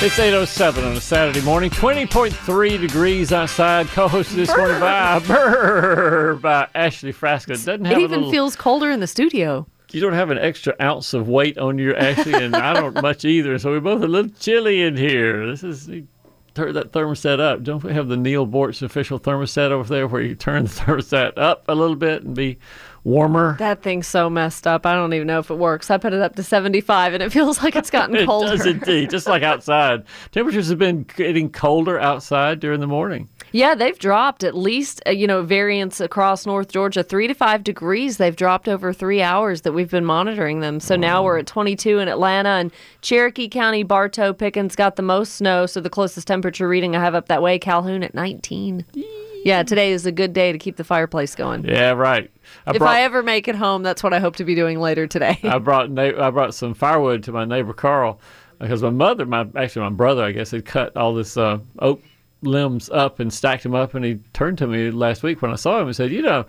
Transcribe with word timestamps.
It's 0.00 0.16
8.07 0.16 0.86
on 0.88 0.96
a 0.96 1.00
Saturday 1.00 1.40
morning. 1.40 1.70
20.3 1.70 2.80
degrees 2.80 3.32
outside. 3.32 3.88
Co-hosted 3.88 4.36
this 4.36 4.56
morning 4.56 4.78
by, 4.78 5.18
brr, 5.18 6.38
by 6.40 6.68
Ashley 6.72 7.12
Frasca. 7.12 7.48
Doesn't 7.48 7.84
have 7.84 7.98
It 7.98 8.02
even 8.02 8.18
little, 8.20 8.30
feels 8.30 8.54
colder 8.54 8.92
in 8.92 9.00
the 9.00 9.08
studio. 9.08 9.66
You 9.90 10.00
don't 10.00 10.12
have 10.12 10.30
an 10.30 10.38
extra 10.38 10.76
ounce 10.80 11.14
of 11.14 11.28
weight 11.28 11.58
on 11.58 11.78
your 11.78 11.96
Ashley, 11.96 12.32
and 12.32 12.54
I 12.54 12.74
don't 12.74 12.94
much 13.02 13.24
either. 13.24 13.58
So 13.58 13.72
we're 13.72 13.80
both 13.80 14.00
a 14.04 14.06
little 14.06 14.30
chilly 14.38 14.82
in 14.82 14.96
here. 14.96 15.44
This 15.48 15.64
is... 15.64 15.90
Turn 16.54 16.74
that 16.74 16.92
thermostat 16.92 17.40
up. 17.40 17.64
Don't 17.64 17.82
we 17.82 17.92
have 17.92 18.06
the 18.06 18.16
Neal 18.16 18.46
Boortz 18.46 18.82
official 18.82 19.18
thermostat 19.18 19.72
over 19.72 19.92
there 19.92 20.06
where 20.06 20.22
you 20.22 20.36
turn 20.36 20.62
the 20.62 20.70
thermostat 20.80 21.36
up 21.36 21.64
a 21.66 21.74
little 21.74 21.96
bit 21.96 22.22
and 22.22 22.36
be 22.36 22.58
warmer? 23.08 23.56
That 23.58 23.82
thing's 23.82 24.06
so 24.06 24.28
messed 24.30 24.66
up. 24.66 24.86
I 24.86 24.94
don't 24.94 25.12
even 25.14 25.26
know 25.26 25.38
if 25.38 25.50
it 25.50 25.54
works. 25.56 25.90
I 25.90 25.96
put 25.98 26.12
it 26.12 26.20
up 26.20 26.36
to 26.36 26.42
75 26.42 27.14
and 27.14 27.22
it 27.22 27.32
feels 27.32 27.62
like 27.62 27.74
it's 27.74 27.90
gotten 27.90 28.14
It 28.18 28.26
colder. 28.26 28.48
does 28.56 28.66
indeed, 28.66 29.10
just 29.10 29.26
like 29.26 29.42
outside. 29.42 30.04
Temperatures 30.32 30.68
have 30.68 30.78
been 30.78 31.04
getting 31.16 31.50
colder 31.50 31.98
outside 31.98 32.60
during 32.60 32.80
the 32.80 32.86
morning. 32.86 33.28
Yeah, 33.50 33.74
they've 33.74 33.98
dropped 33.98 34.44
at 34.44 34.54
least, 34.54 35.00
uh, 35.06 35.10
you 35.10 35.26
know, 35.26 35.42
variants 35.42 36.00
across 36.00 36.44
North 36.44 36.68
Georgia, 36.70 37.02
three 37.02 37.26
to 37.26 37.34
five 37.34 37.64
degrees. 37.64 38.18
They've 38.18 38.36
dropped 38.36 38.68
over 38.68 38.92
three 38.92 39.22
hours 39.22 39.62
that 39.62 39.72
we've 39.72 39.90
been 39.90 40.04
monitoring 40.04 40.60
them. 40.60 40.80
So 40.80 40.96
now 40.96 41.24
we're 41.24 41.38
at 41.38 41.46
22 41.46 41.98
in 41.98 42.08
Atlanta 42.08 42.50
and 42.50 42.70
Cherokee 43.00 43.48
County, 43.48 43.82
Bartow, 43.84 44.34
Pickens 44.34 44.76
got 44.76 44.96
the 44.96 45.02
most 45.02 45.34
snow. 45.34 45.64
So 45.64 45.80
the 45.80 45.88
closest 45.88 46.26
temperature 46.28 46.68
reading 46.68 46.94
I 46.94 47.00
have 47.00 47.14
up 47.14 47.28
that 47.28 47.40
way, 47.40 47.58
Calhoun 47.58 48.02
at 48.02 48.14
19. 48.14 48.84
Yeah, 49.44 49.62
today 49.62 49.92
is 49.92 50.06
a 50.06 50.12
good 50.12 50.32
day 50.32 50.52
to 50.52 50.58
keep 50.58 50.76
the 50.76 50.84
fireplace 50.84 51.34
going. 51.34 51.64
Yeah, 51.64 51.92
right. 51.92 52.30
I 52.66 52.74
If 52.74 52.82
I 52.82 53.02
ever 53.02 53.22
make 53.22 53.48
it 53.48 53.54
home, 53.54 53.82
that's 53.82 54.02
what 54.02 54.12
I 54.12 54.18
hope 54.18 54.36
to 54.36 54.44
be 54.44 54.54
doing 54.54 54.80
later 54.80 55.06
today. 55.06 55.38
I 55.42 55.58
brought 55.58 55.90
na- 55.90 56.26
I 56.26 56.30
brought 56.30 56.54
some 56.54 56.74
firewood 56.74 57.22
to 57.24 57.32
my 57.32 57.44
neighbor 57.44 57.72
Carl 57.72 58.20
because 58.58 58.82
my 58.82 58.90
mother, 58.90 59.26
my 59.26 59.46
actually 59.56 59.82
my 59.82 59.90
brother, 59.90 60.24
I 60.24 60.32
guess, 60.32 60.50
had 60.50 60.64
cut 60.64 60.96
all 60.96 61.14
this 61.14 61.36
uh, 61.36 61.58
oak 61.78 62.02
limbs 62.42 62.88
up 62.90 63.20
and 63.20 63.32
stacked 63.32 63.62
them 63.62 63.74
up, 63.74 63.94
and 63.94 64.04
he 64.04 64.18
turned 64.32 64.58
to 64.58 64.66
me 64.66 64.90
last 64.90 65.22
week 65.22 65.42
when 65.42 65.52
I 65.52 65.56
saw 65.56 65.80
him 65.80 65.86
and 65.86 65.96
said, 65.96 66.10
"You 66.10 66.22
know, 66.22 66.46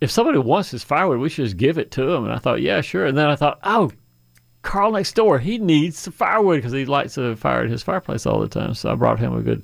if 0.00 0.10
somebody 0.10 0.38
wants 0.38 0.70
this 0.70 0.84
firewood, 0.84 1.18
we 1.18 1.28
should 1.28 1.44
just 1.44 1.56
give 1.56 1.78
it 1.78 1.90
to 1.92 2.10
him." 2.10 2.24
And 2.24 2.32
I 2.32 2.38
thought, 2.38 2.62
"Yeah, 2.62 2.80
sure." 2.80 3.06
And 3.06 3.16
then 3.16 3.26
I 3.26 3.36
thought, 3.36 3.58
"Oh." 3.62 3.90
Carl 4.62 4.92
next 4.92 5.14
door, 5.14 5.38
he 5.38 5.58
needs 5.58 5.98
some 5.98 6.14
firewood 6.14 6.56
because 6.56 6.72
he 6.72 6.86
lights 6.86 7.18
a 7.18 7.36
fire 7.36 7.64
at 7.64 7.68
his 7.68 7.82
fireplace 7.82 8.24
all 8.24 8.40
the 8.40 8.48
time. 8.48 8.72
So 8.72 8.90
I 8.90 8.94
brought 8.94 9.18
him 9.18 9.36
a 9.36 9.42
good, 9.42 9.62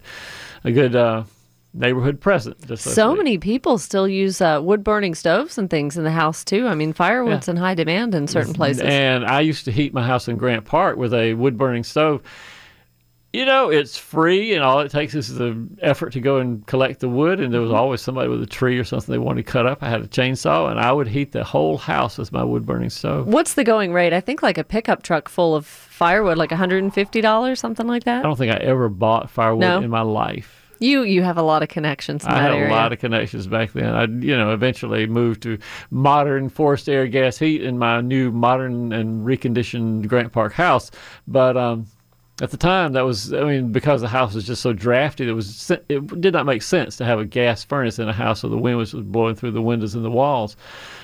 a 0.63 0.71
good 0.71 0.95
uh, 0.95 1.25
neighborhood 1.73 2.21
present. 2.21 2.67
Just 2.67 2.85
So 2.85 3.15
many 3.15 3.39
people 3.39 3.79
still 3.79 4.09
use 4.09 4.41
uh, 4.41 4.61
wood 4.63 4.83
burning 4.83 5.15
stoves 5.15 5.57
and 5.59 5.71
things 5.71 5.97
in 5.97 6.05
the 6.05 6.11
house 6.11 6.45
too. 6.45 6.67
I 6.67 6.75
mean, 6.75 6.93
firewood's 6.93 7.49
in 7.49 7.57
high 7.57 7.75
demand 7.75 8.15
in 8.15 8.27
certain 8.27 8.55
places. 8.55 8.83
And 8.83 9.25
I 9.25 9.41
used 9.41 9.65
to 9.67 9.73
heat 9.73 9.95
my 9.95 10.07
house 10.07 10.29
in 10.29 10.37
Grant 10.37 10.65
Park 10.65 10.97
with 10.97 11.15
a 11.15 11.35
wood 11.35 11.57
burning 11.57 11.85
stove. 11.85 12.23
You 13.33 13.45
know, 13.45 13.69
it's 13.71 13.97
free, 13.97 14.55
and 14.55 14.65
all 14.65 14.81
it 14.81 14.91
takes 14.91 15.15
is 15.15 15.33
the 15.33 15.57
effort 15.81 16.15
to 16.15 16.21
go 16.21 16.39
and 16.39 16.67
collect 16.67 16.99
the 16.99 17.09
wood. 17.09 17.39
And 17.39 17.55
there 17.55 17.61
was 17.61 17.71
always 17.71 18.01
somebody 18.01 18.29
with 18.29 18.43
a 18.43 18.47
tree 18.47 18.77
or 18.77 18.83
something 18.83 19.13
they 19.13 19.19
wanted 19.21 19.47
to 19.47 19.53
cut 19.53 19.67
up. 19.69 19.85
I 19.85 19.89
had 19.89 20.01
a 20.01 20.09
chainsaw, 20.09 20.69
and 20.69 20.81
I 20.81 20.91
would 20.91 21.07
heat 21.07 21.31
the 21.31 21.45
whole 21.45 21.79
house 21.79 22.19
with 22.19 22.33
my 22.33 22.43
wood 22.43 22.67
burning 22.67 22.91
stove. 22.91 23.29
What's 23.29 23.55
the 23.55 23.63
going 23.63 23.93
rate? 23.93 24.13
I 24.13 24.19
think 24.21 24.43
like 24.43 24.59
a 24.59 24.65
pickup 24.65 25.05
truck 25.05 25.29
full 25.29 25.55
of 25.55 25.65
firewood, 25.65 26.39
like 26.39 26.51
$150, 26.51 27.57
something 27.57 27.87
like 27.87 28.03
that. 28.03 28.19
I 28.19 28.23
don't 28.23 28.37
think 28.37 28.53
I 28.53 28.57
ever 28.57 28.89
bought 28.89 29.31
firewood 29.31 29.61
No? 29.61 29.81
in 29.81 29.91
my 29.91 30.01
life. 30.03 30.60
You 30.81 31.03
you 31.03 31.23
have 31.23 31.37
a 31.37 31.43
lot 31.43 31.63
of 31.63 31.69
connections 31.69 32.25
I 32.25 32.41
had 32.41 32.53
area. 32.53 32.69
a 32.69 32.73
lot 32.73 32.93
of 32.93 32.99
connections 32.99 33.47
back 33.47 33.73
then. 33.73 33.95
I, 33.95 34.05
you 34.05 34.37
know, 34.37 34.53
eventually 34.53 35.07
moved 35.07 35.43
to 35.43 35.59
modern 35.91 36.49
forced 36.49 36.89
air 36.89 37.07
gas 37.07 37.39
heat 37.39 37.63
in 37.63 37.79
my 37.79 38.01
new 38.01 38.33
modern 38.33 38.93
and 38.93 39.27
reconditioned 39.27 40.09
Grant 40.09 40.33
Park 40.33 40.55
house. 40.55 40.91
But 41.29 41.59
um, 41.59 41.87
at 42.41 42.51
the 42.51 42.57
time, 42.57 42.95
that 42.95 43.03
was, 43.03 43.33
I 43.35 43.45
mean, 43.45 43.73
because 43.73 44.01
the 44.01 44.09
house 44.09 44.35
was 44.35 44.47
just 44.47 44.63
so 44.63 44.73
drafty, 44.73 45.29
it 45.29 45.33
was 45.33 45.71
it 45.91 46.21
did 46.21 46.33
not 46.33 46.47
make 46.47 46.63
sense 46.63 46.97
to 46.97 47.05
have 47.05 47.19
a 47.19 47.27
gas 47.27 47.63
furnace 47.63 47.99
in 47.99 48.09
a 48.09 48.15
house 48.15 48.43
where 48.43 48.51
the 48.51 48.59
wind 48.59 48.79
was 48.79 48.95
blowing 48.95 49.35
through 49.35 49.51
the 49.51 49.63
windows 49.63 49.95
and 49.95 50.05
the 50.05 50.11
walls 50.11 50.57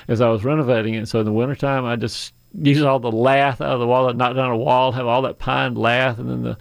as 0.07 0.21
I 0.21 0.29
was 0.29 0.43
renovating 0.43 0.95
it. 0.95 1.07
So 1.07 1.19
in 1.19 1.25
the 1.25 1.31
wintertime, 1.31 1.85
I 1.85 1.95
just 1.95 2.33
used 2.59 2.83
all 2.83 2.99
the 2.99 3.11
lath 3.11 3.61
out 3.61 3.73
of 3.73 3.79
the 3.79 3.87
wall, 3.87 4.11
knocked 4.13 4.35
down 4.35 4.49
a 4.49 4.57
wall, 4.57 4.91
have 4.91 5.05
all 5.05 5.21
that 5.21 5.37
pine 5.37 5.75
lath, 5.75 6.17
and 6.17 6.29
then 6.29 6.41
the 6.41 6.57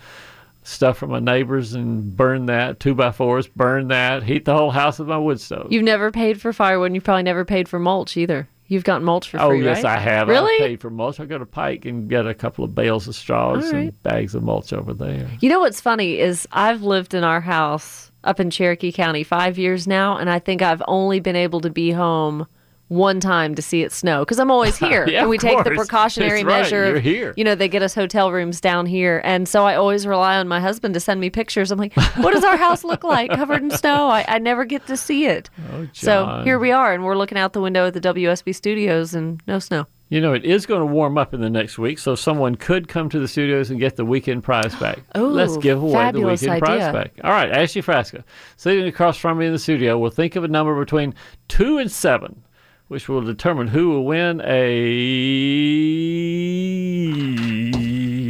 stuff 0.67 0.99
from 0.99 1.11
my 1.11 1.21
neighbors 1.21 1.75
and 1.75 2.17
burn 2.17 2.47
that 2.47 2.81
two 2.81 2.95
by 2.95 3.13
fours, 3.13 3.47
burn 3.47 3.89
that, 3.89 4.23
heat 4.23 4.45
the 4.45 4.55
whole 4.55 4.71
house 4.71 4.99
with 4.99 5.09
my 5.09 5.19
wood 5.19 5.41
stove. 5.41 5.69
You've 5.71 5.85
never 5.85 6.11
paid 6.11 6.41
for 6.41 6.53
firewood, 6.53 6.87
and 6.87 6.95
you've 6.95 7.05
probably 7.05 7.23
never 7.23 7.45
paid 7.45 7.69
for 7.69 7.79
mulch 7.79 8.17
either. 8.17 8.49
You've 8.69 8.83
gotten 8.83 9.05
mulch 9.05 9.31
for 9.31 9.41
oh, 9.41 9.51
free. 9.51 9.63
Oh 9.63 9.65
yes, 9.65 9.85
right? 9.85 9.97
I 9.97 9.99
have. 10.01 10.27
Really? 10.27 10.65
I 10.65 10.69
paid 10.69 10.81
for 10.81 10.91
mulch. 10.91 11.21
I 11.21 11.25
go 11.25 11.39
to 11.39 11.47
Pike 11.47 11.85
and 11.85 12.11
get 12.11 12.27
a 12.27 12.35
couple 12.35 12.65
of 12.65 12.75
bales 12.75 13.07
of 13.07 13.15
straws 13.15 13.73
All 13.73 13.79
and 13.79 14.03
bags 14.03 14.35
of 14.35 14.43
mulch 14.43 14.73
over 14.73 14.93
there. 14.93 15.31
You 15.41 15.49
know 15.49 15.61
what's 15.61 15.81
funny 15.81 16.19
is 16.19 16.49
I've 16.51 16.83
lived 16.83 17.15
in 17.15 17.23
our 17.23 17.41
house 17.41 18.11
up 18.25 18.41
in 18.41 18.51
Cherokee 18.51 18.91
County 18.91 19.23
five 19.23 19.57
years 19.57 19.87
now, 19.87 20.17
and 20.17 20.29
I 20.29 20.41
think 20.41 20.63
I've 20.63 20.83
only 20.89 21.21
been 21.21 21.37
able 21.37 21.61
to 21.61 21.71
be 21.71 21.93
home 21.93 22.49
one 22.89 23.19
time 23.21 23.55
to 23.57 23.63
see 23.63 23.83
it 23.83 23.91
snow 23.93 24.21
because 24.21 24.39
I'm 24.39 24.51
always 24.51 24.77
here, 24.87 25.09
Yeah, 25.09 25.21
and 25.21 25.29
we 25.29 25.37
of 25.37 25.43
take 25.43 25.65
the 25.65 25.71
precautionary 25.73 26.43
That's 26.43 26.47
right. 26.47 26.63
measure. 26.63 26.87
You're 26.91 27.01
here. 27.01 27.35
You 27.37 27.45
know, 27.45 27.55
they 27.55 27.69
get 27.69 27.83
us 27.83 27.95
hotel 27.95 28.31
rooms 28.33 28.61
down 28.61 28.87
here, 28.87 29.21
and 29.25 29.49
so 29.49 29.65
I 29.65 29.75
always 29.75 30.07
rely 30.07 30.37
on 30.37 30.47
my 30.49 30.61
husband 30.61 30.95
to 30.95 31.01
send 31.01 31.21
me 31.21 31.31
pictures. 31.31 31.71
I'm 31.71 31.79
like, 31.79 31.95
what 32.17 32.33
does 32.33 32.45
our 32.45 32.57
house 32.57 32.85
look 32.85 33.03
like 33.05 33.31
covered 33.31 33.63
in 33.63 33.71
snow? 33.71 34.09
I, 34.09 34.25
I 34.29 34.39
never 34.39 34.65
get 34.65 34.87
to 34.87 34.97
see 34.97 35.27
it. 35.27 35.51
Oh, 35.73 35.89
So 35.93 36.43
here 36.45 36.59
we 36.59 36.71
are, 36.71 36.93
and 36.95 37.05
we're 37.05 37.17
looking 37.17 37.39
out 37.39 37.53
the 37.53 37.61
window 37.61 37.87
at 37.87 37.95
the 37.95 38.01
WSB 38.01 38.55
studios, 38.55 39.15
and 39.15 39.41
no 39.47 39.59
snow. 39.59 39.87
You 40.09 40.21
know, 40.21 40.35
it 40.35 40.45
is 40.45 40.67
going 40.67 40.79
to 40.79 40.87
warm 40.87 41.19
up 41.19 41.35
in 41.35 41.41
the 41.41 41.51
next 41.51 41.79
week, 41.79 41.99
so 41.99 42.15
someone 42.15 42.55
could 42.55 42.87
come 42.87 43.09
to 43.09 43.19
the 43.19 43.27
studios 43.27 43.71
and 43.73 43.81
get 43.81 43.97
the 43.97 44.05
weekend 44.05 44.45
prize 44.45 44.73
back. 44.77 45.01
Oh, 45.17 45.27
Let's 45.27 45.57
give 45.57 45.83
away 45.83 46.13
the 46.13 46.21
weekend 46.21 46.61
prize 46.63 46.93
back. 46.93 47.11
All 47.25 47.33
right, 47.33 47.51
Ashley 47.51 47.83
Frasca, 47.83 48.23
sitting 48.57 48.87
across 48.87 49.17
from 49.17 49.39
me 49.39 49.47
in 49.47 49.53
the 49.53 49.59
studio, 49.59 49.99
will 49.99 50.11
think 50.11 50.37
of 50.37 50.45
a 50.45 50.49
number 50.49 50.79
between 50.79 51.13
two 51.49 51.79
and 51.79 51.91
seven, 51.91 52.41
which 52.89 53.09
will 53.09 53.23
determine 53.23 53.69
who 53.69 53.91
will 53.91 54.05
win 54.05 54.41
a. 54.45 54.67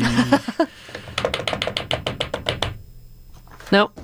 Nope. 3.72 3.98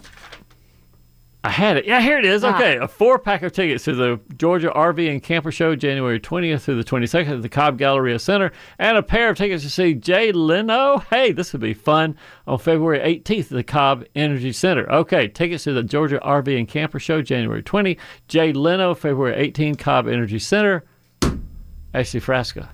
Had 1.53 1.77
it. 1.77 1.85
Yeah, 1.85 2.01
here 2.01 2.19
it 2.19 2.25
is. 2.25 2.45
Ah. 2.45 2.55
Okay, 2.55 2.79
a 2.79 2.89
four 2.89 3.19
pack 3.19 3.43
of 3.43 3.53
tickets 3.53 3.85
to 3.85 3.95
the 3.95 4.19
Georgia 4.37 4.71
RV 4.75 5.11
and 5.11 5.23
Camper 5.23 5.53
Show, 5.53 5.77
January 5.77 6.19
20th 6.19 6.63
through 6.63 6.83
the 6.83 6.91
22nd 6.91 7.37
at 7.37 7.43
the 7.43 7.49
Cobb 7.51 7.77
Galleria 7.77 8.19
Center, 8.19 8.53
and 8.79 8.97
a 8.97 9.03
pair 9.03 9.29
of 9.29 9.37
tickets 9.37 9.63
to 9.63 9.69
see 9.71 9.93
Jay 9.93 10.33
Leno. 10.33 10.99
Hey, 11.11 11.31
this 11.31 11.53
would 11.53 11.61
be 11.61 11.75
fun 11.75 12.17
on 12.47 12.59
February 12.59 13.01
18th 13.01 13.45
at 13.45 13.49
the 13.51 13.63
Cobb 13.63 14.05
Energy 14.15 14.53
Center. 14.53 14.91
Okay, 14.91 15.29
tickets 15.29 15.65
to 15.65 15.75
the 15.75 15.83
Georgia 15.83 16.19
RV 16.25 16.59
and 16.59 16.67
Camper 16.67 16.99
Show, 16.99 17.21
January 17.21 17.63
20. 17.63 17.99
Jay 18.29 18.53
Leno, 18.55 18.95
February 18.95 19.37
18, 19.37 19.75
Cobb 19.75 20.09
Energy 20.09 20.39
Center. 20.39 20.85
Ashley 21.93 22.21
Frasca. 22.21 22.69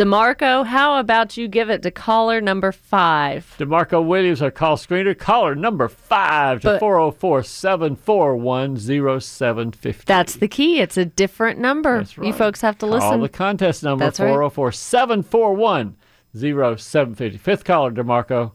DeMarco, 0.00 0.64
how 0.64 0.98
about 0.98 1.36
you 1.36 1.46
give 1.46 1.68
it 1.68 1.82
to 1.82 1.90
caller 1.90 2.40
number 2.40 2.72
five? 2.72 3.54
DeMarco 3.58 4.02
Williams, 4.02 4.40
our 4.40 4.50
call 4.50 4.78
screener. 4.78 5.16
Caller 5.16 5.54
number 5.54 5.88
five 5.90 6.62
to 6.62 6.78
404 6.78 7.42
741 7.42 8.78
0750. 8.78 10.04
That's 10.06 10.36
the 10.36 10.48
key. 10.48 10.80
It's 10.80 10.96
a 10.96 11.04
different 11.04 11.58
number. 11.58 11.98
That's 11.98 12.16
You 12.16 12.32
folks 12.32 12.62
have 12.62 12.78
to 12.78 12.86
Call 12.86 12.94
listen. 12.94 13.20
the 13.20 13.28
contest 13.28 13.82
number 13.82 14.06
That's 14.06 14.16
404 14.16 14.72
741 14.72 15.96
0750. 16.34 17.36
Fifth 17.36 17.64
caller, 17.64 17.90
DeMarco, 17.90 18.52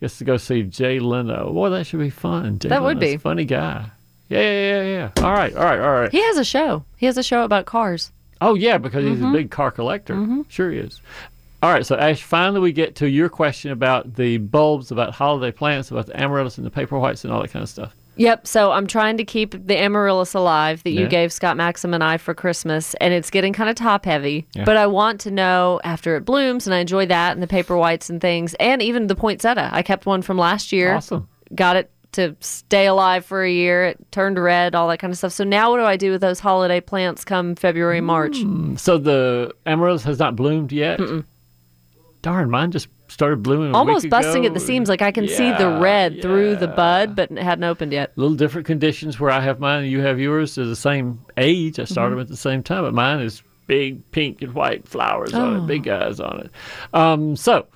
gets 0.00 0.18
to 0.18 0.24
go 0.24 0.36
see 0.36 0.64
Jay 0.64 0.98
Leno. 0.98 1.52
Boy, 1.52 1.68
that 1.68 1.86
should 1.86 2.00
be 2.00 2.10
fun. 2.10 2.58
Jay 2.58 2.70
That 2.70 2.82
would 2.82 2.98
be. 2.98 3.12
a 3.12 3.18
funny 3.20 3.44
guy. 3.44 3.86
Yeah, 4.28 4.40
yeah, 4.40 4.82
yeah, 4.82 4.82
yeah. 5.16 5.24
All 5.24 5.32
right, 5.32 5.54
all 5.54 5.64
right, 5.64 5.78
all 5.78 5.92
right. 5.92 6.10
he 6.10 6.20
has 6.22 6.38
a 6.38 6.44
show. 6.44 6.84
He 6.96 7.06
has 7.06 7.16
a 7.16 7.22
show 7.22 7.44
about 7.44 7.66
cars. 7.66 8.10
Oh, 8.42 8.54
yeah, 8.54 8.78
because 8.78 9.04
he's 9.04 9.18
Mm-hmm. 9.18 9.26
a 9.26 9.32
big 9.32 9.50
car 9.50 9.70
collector. 9.70 10.44
Sure 10.48 10.70
he 10.70 10.78
is. 10.78 11.00
All 11.62 11.70
right, 11.72 11.86
so 11.86 11.96
Ash, 11.96 12.22
finally 12.22 12.58
we 12.60 12.72
get 12.72 12.96
to 12.96 13.08
your 13.08 13.28
question 13.28 13.70
about 13.70 14.16
the 14.16 14.38
bulbs, 14.38 14.90
about 14.90 15.14
holiday 15.14 15.52
plants, 15.52 15.90
about 15.92 16.06
the 16.06 16.20
amaryllis 16.20 16.56
and 16.58 16.66
the 16.66 16.70
paper 16.70 16.98
whites 16.98 17.24
and 17.24 17.32
all 17.32 17.40
that 17.40 17.52
kind 17.52 17.62
of 17.62 17.68
stuff. 17.68 17.94
Yep. 18.16 18.46
So 18.46 18.72
I'm 18.72 18.86
trying 18.86 19.16
to 19.16 19.24
keep 19.24 19.52
the 19.66 19.78
amaryllis 19.78 20.34
alive 20.34 20.82
that 20.82 20.90
you 20.90 21.02
Yeah. 21.02 21.06
gave 21.06 21.32
Scott 21.32 21.56
Maxim 21.56 21.94
and 21.94 22.02
I 22.04 22.18
for 22.18 22.34
Christmas, 22.34 22.94
and 23.00 23.14
it's 23.14 23.30
getting 23.30 23.52
kind 23.54 23.70
of 23.70 23.76
top 23.76 24.04
heavy. 24.04 24.46
Yeah. 24.54 24.64
But 24.64 24.76
I 24.76 24.86
want 24.86 25.20
to 25.22 25.30
know 25.30 25.80
after 25.84 26.16
it 26.16 26.24
blooms, 26.26 26.66
and 26.66 26.74
I 26.74 26.78
enjoy 26.80 27.06
that 27.06 27.32
and 27.32 27.42
the 27.42 27.46
paper 27.46 27.74
whites 27.76 28.10
and 28.10 28.20
things, 28.20 28.52
and 28.54 28.82
even 28.82 29.06
the 29.06 29.14
poinsettia. 29.14 29.70
I 29.72 29.82
kept 29.82 30.04
one 30.04 30.20
from 30.20 30.36
last 30.36 30.72
year. 30.72 30.94
Awesome. 30.94 31.26
Got 31.54 31.76
it 31.76 31.90
to 32.12 32.36
stay 32.40 32.86
alive 32.86 33.24
for 33.24 33.42
a 33.42 33.50
year. 33.50 33.84
It 33.86 34.12
turned 34.12 34.38
red, 34.38 34.74
all 34.74 34.88
that 34.88 34.98
kind 34.98 35.10
of 35.12 35.18
stuff. 35.18 35.32
So 35.32 35.44
now 35.44 35.70
what 35.70 35.78
do 35.78 35.84
I 35.84 35.96
do 35.96 36.10
with 36.10 36.20
those 36.20 36.40
holiday 36.40 36.80
plants 36.80 37.24
come 37.24 37.54
February, 37.54 38.00
March? 38.00 38.36
So 38.76 38.98
the 38.98 39.54
amaryllis 39.66 40.04
has 40.04 40.18
not 40.18 40.36
bloomed 40.36 40.72
yet. 40.72 41.00
Darn, 42.22 42.50
mine 42.50 42.70
just 42.70 42.86
started 43.08 43.42
blooming. 43.42 43.74
a 43.74 43.76
Almost 43.76 44.08
busting 44.08 44.44
ago. 44.44 44.48
at 44.48 44.54
the 44.54 44.60
seams. 44.60 44.88
Like 44.88 45.02
I 45.02 45.10
can 45.10 45.26
see 45.26 45.50
the 45.50 45.58
Yeah, 45.70 45.80
red 45.80 46.22
through 46.22 46.56
the 46.56 46.68
bud, 46.68 47.16
but 47.16 47.30
it 47.32 47.38
hadn't 47.38 47.64
opened 47.64 47.92
yet. 47.92 48.12
little 48.16 48.36
different 48.36 48.66
conditions 48.66 49.18
where 49.18 49.30
I 49.30 49.40
have 49.40 49.58
mine 49.58 49.82
and 49.82 49.90
you 49.92 50.00
have 50.00 50.20
yours. 50.20 50.54
They're 50.54 50.64
the 50.64 50.76
same 50.76 51.20
age. 51.36 51.78
I 51.78 51.82
Mm-hmm. 51.82 51.92
started 51.92 52.12
them 52.14 52.20
at 52.20 52.28
the 52.28 52.36
same 52.36 52.62
time, 52.62 52.84
but 52.84 52.94
mine 52.94 53.20
is 53.20 53.42
big 53.66 54.08
pink 54.12 54.40
and 54.42 54.54
white 54.54 54.86
flowers 54.86 55.34
on 55.34 55.56
Oh. 55.56 55.64
it, 55.64 55.66
big 55.66 55.82
guys 55.84 56.20
on 56.20 56.40
it. 56.40 56.50
Um, 56.94 57.36
so 57.36 57.66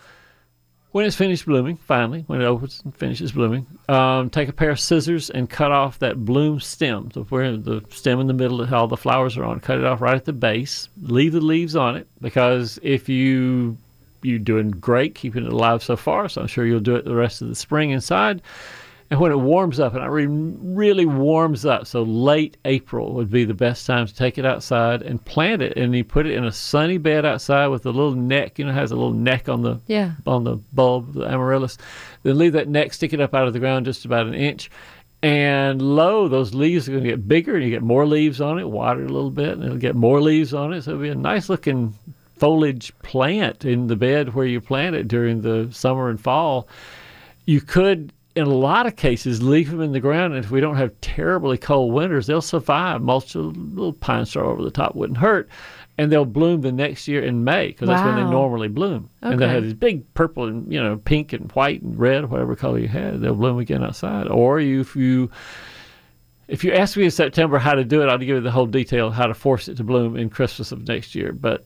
when 0.97 1.05
it's 1.05 1.15
finished 1.15 1.45
blooming, 1.45 1.77
finally, 1.77 2.25
when 2.27 2.41
it 2.41 2.47
opens 2.47 2.81
and 2.83 2.97
finishes 2.97 3.31
blooming, 3.31 3.67
um, 3.91 4.31
take 4.31 4.49
a 4.49 4.53
pair 4.53 4.71
of 4.71 4.81
scissors 4.81 5.29
and 5.29 5.51
cut 5.51 5.71
off 5.71 5.99
that 5.99 6.25
bloom 6.25 6.59
stem, 6.59 7.11
so 7.13 7.25
where 7.25 7.55
the 7.55 7.85
stem 7.91 8.19
in 8.19 8.27
the 8.29 8.33
middle 8.33 8.57
that 8.57 8.73
all 8.73 8.89
the 8.89 8.97
flowers 8.97 9.37
are 9.37 9.45
on. 9.45 9.61
Cut 9.61 9.77
it 9.77 9.85
off 9.85 10.01
right 10.01 10.15
at 10.15 10.25
the 10.25 10.33
base. 10.33 10.89
Leave 11.03 11.35
the 11.35 11.41
leaves 11.43 11.77
on 11.77 11.97
it 11.97 12.09
because 12.23 12.79
if 12.83 13.11
you 13.11 13.77
you're 14.23 14.39
doing 14.39 14.71
great 14.71 15.15
keeping 15.15 15.45
it 15.45 15.53
alive 15.53 15.83
so 15.83 15.97
far, 15.97 16.31
so 16.31 16.41
I'm 16.41 16.47
sure 16.47 16.65
you'll 16.65 16.81
do 16.81 16.97
it 16.97 17.05
the 17.05 17.15
rest 17.15 17.43
of 17.43 17.49
the 17.49 17.55
spring 17.55 17.91
inside. 17.91 18.41
And 19.09 19.21
when 19.21 19.31
it 19.31 19.39
warms 19.39 19.79
up, 19.79 19.95
and 19.95 20.03
it 20.03 20.09
re- 20.09 20.27
really 20.27 21.07
warms 21.07 21.65
up, 21.65 21.87
so 21.87 22.03
late 22.03 22.57
April 22.65 23.15
would 23.15 23.31
be 23.31 23.45
the 23.45 23.55
best 23.55 23.87
time 23.87 24.05
to 24.07 24.15
take 24.15 24.37
it 24.37 24.45
outside 24.45 25.03
and 25.03 25.25
plant 25.25 25.63
it. 25.63 25.77
And 25.77 25.95
you 25.95 26.03
put 26.03 26.27
it 26.27 26.33
in 26.35 26.45
a 26.45 26.51
sunny 26.51 26.99
bed 26.99 27.25
outside 27.25 27.69
with 27.69 27.87
a 27.87 27.91
little 27.91 28.17
neck, 28.17 28.59
you 28.59 28.65
know, 28.65 28.73
it 28.73 28.75
has 28.75 28.91
a 28.91 28.97
little 28.97 29.13
neck 29.13 29.49
on 29.49 29.63
the 29.63 29.79
Yeah. 29.87 30.13
on 30.27 30.43
the 30.43 30.57
bulb, 30.73 31.13
the 31.13 31.25
amaryllis. 31.25 31.79
Then 32.25 32.37
leave 32.37 32.55
that 32.55 32.69
neck, 32.69 32.93
stick 32.95 33.13
it 33.13 33.21
up 33.21 33.33
out 33.33 33.47
of 33.47 33.53
the 33.53 33.61
ground 33.61 33.87
just 33.87 34.05
about 34.05 34.27
an 34.27 34.35
inch. 34.35 34.71
And 35.23 35.81
lo, 35.81 36.27
those 36.27 36.53
leaves 36.53 36.89
are 36.89 36.93
going 36.93 37.05
to 37.05 37.11
get 37.11 37.29
bigger, 37.29 37.55
and 37.55 37.65
you 37.65 37.71
get 37.71 37.83
more 37.83 38.07
leaves 38.07 38.41
on 38.41 38.59
it. 38.59 38.69
Water 38.69 39.03
it 39.03 39.11
a 39.11 39.15
little 39.15 39.31
bit, 39.31 39.51
and 39.53 39.65
it'll 39.65 39.79
get 39.79 39.95
more 39.95 40.21
leaves 40.21 40.53
on 40.53 40.73
it. 40.73 40.83
So 40.83 40.91
it'll 40.93 41.03
be 41.03 41.09
a 41.09 41.15
nice 41.15 41.49
looking 41.49 41.95
foliage 42.39 42.93
plant 43.03 43.65
in 43.65 43.87
the 43.87 43.97
bed 43.97 44.35
where 44.35 44.47
you 44.47 44.61
plant 44.61 44.95
it 44.97 45.09
during 45.09 45.41
the 45.43 45.69
summer 45.71 46.11
and 46.11 46.21
fall 46.21 46.69
you 47.47 47.61
could 47.61 48.13
in 48.37 48.47
a 48.47 48.55
lot 48.55 48.87
of 48.87 48.97
cases 48.97 49.43
leave 49.43 49.71
them 49.71 49.81
in 49.81 49.93
the 49.93 50.01
ground 50.01 50.35
and 50.35 50.45
if 50.45 50.51
we 50.51 50.61
don't 50.61 50.77
have 50.77 50.93
terribly 51.01 51.57
cold 51.57 51.93
winters 51.93 52.27
they'll 52.27 52.43
survive. 52.43 53.01
Mulch 53.01 53.35
a 53.35 53.41
little 53.41 53.95
pine 53.95 54.27
straw 54.27 54.51
over 54.51 54.63
the 54.63 54.71
top 54.71 54.95
wouldn't 54.95 55.19
hurt 55.19 55.49
and 55.97 56.13
they'll 56.13 56.27
bloom 56.27 56.61
the 56.61 56.71
next 56.71 57.09
year 57.09 57.23
in 57.23 57.43
may 57.43 57.69
because 57.69 57.89
that's 57.89 58.05
when 58.05 58.17
they 58.17 58.31
normally 58.31 58.69
bloom. 58.69 59.09
And 59.23 59.41
they 59.41 59.49
have 59.49 59.63
these 59.63 59.73
big 59.73 60.13
purple 60.13 60.45
and 60.45 60.71
you 60.71 60.81
know 60.81 60.99
pink 60.99 61.33
and 61.33 61.51
white 61.53 61.81
and 61.81 61.99
red 61.99 62.31
whatever 62.31 62.55
color 62.55 62.79
you 62.79 62.89
had 62.89 63.21
they'll 63.23 63.35
bloom 63.35 63.59
again 63.59 63.83
outside. 63.83 64.29
Or 64.29 64.61
you, 64.61 64.81
if 64.81 64.95
you 64.95 65.31
if 66.47 66.63
you 66.63 66.73
ask 66.73 66.97
me 66.97 67.05
in 67.05 67.11
september 67.11 67.59
how 67.59 67.75
to 67.75 67.85
do 67.85 68.03
it 68.03 68.07
i'll 68.09 68.19
give 68.19 68.29
you 68.29 68.41
the 68.41 68.53
whole 68.53 68.67
detail 68.67 69.09
of 69.09 69.15
how 69.15 69.27
to 69.27 69.35
force 69.35 69.67
it 69.67 69.77
to 69.79 69.83
bloom 69.83 70.17
in 70.17 70.29
christmas 70.29 70.73
of 70.73 70.87
next 70.87 71.15
year. 71.15 71.33
But 71.33 71.65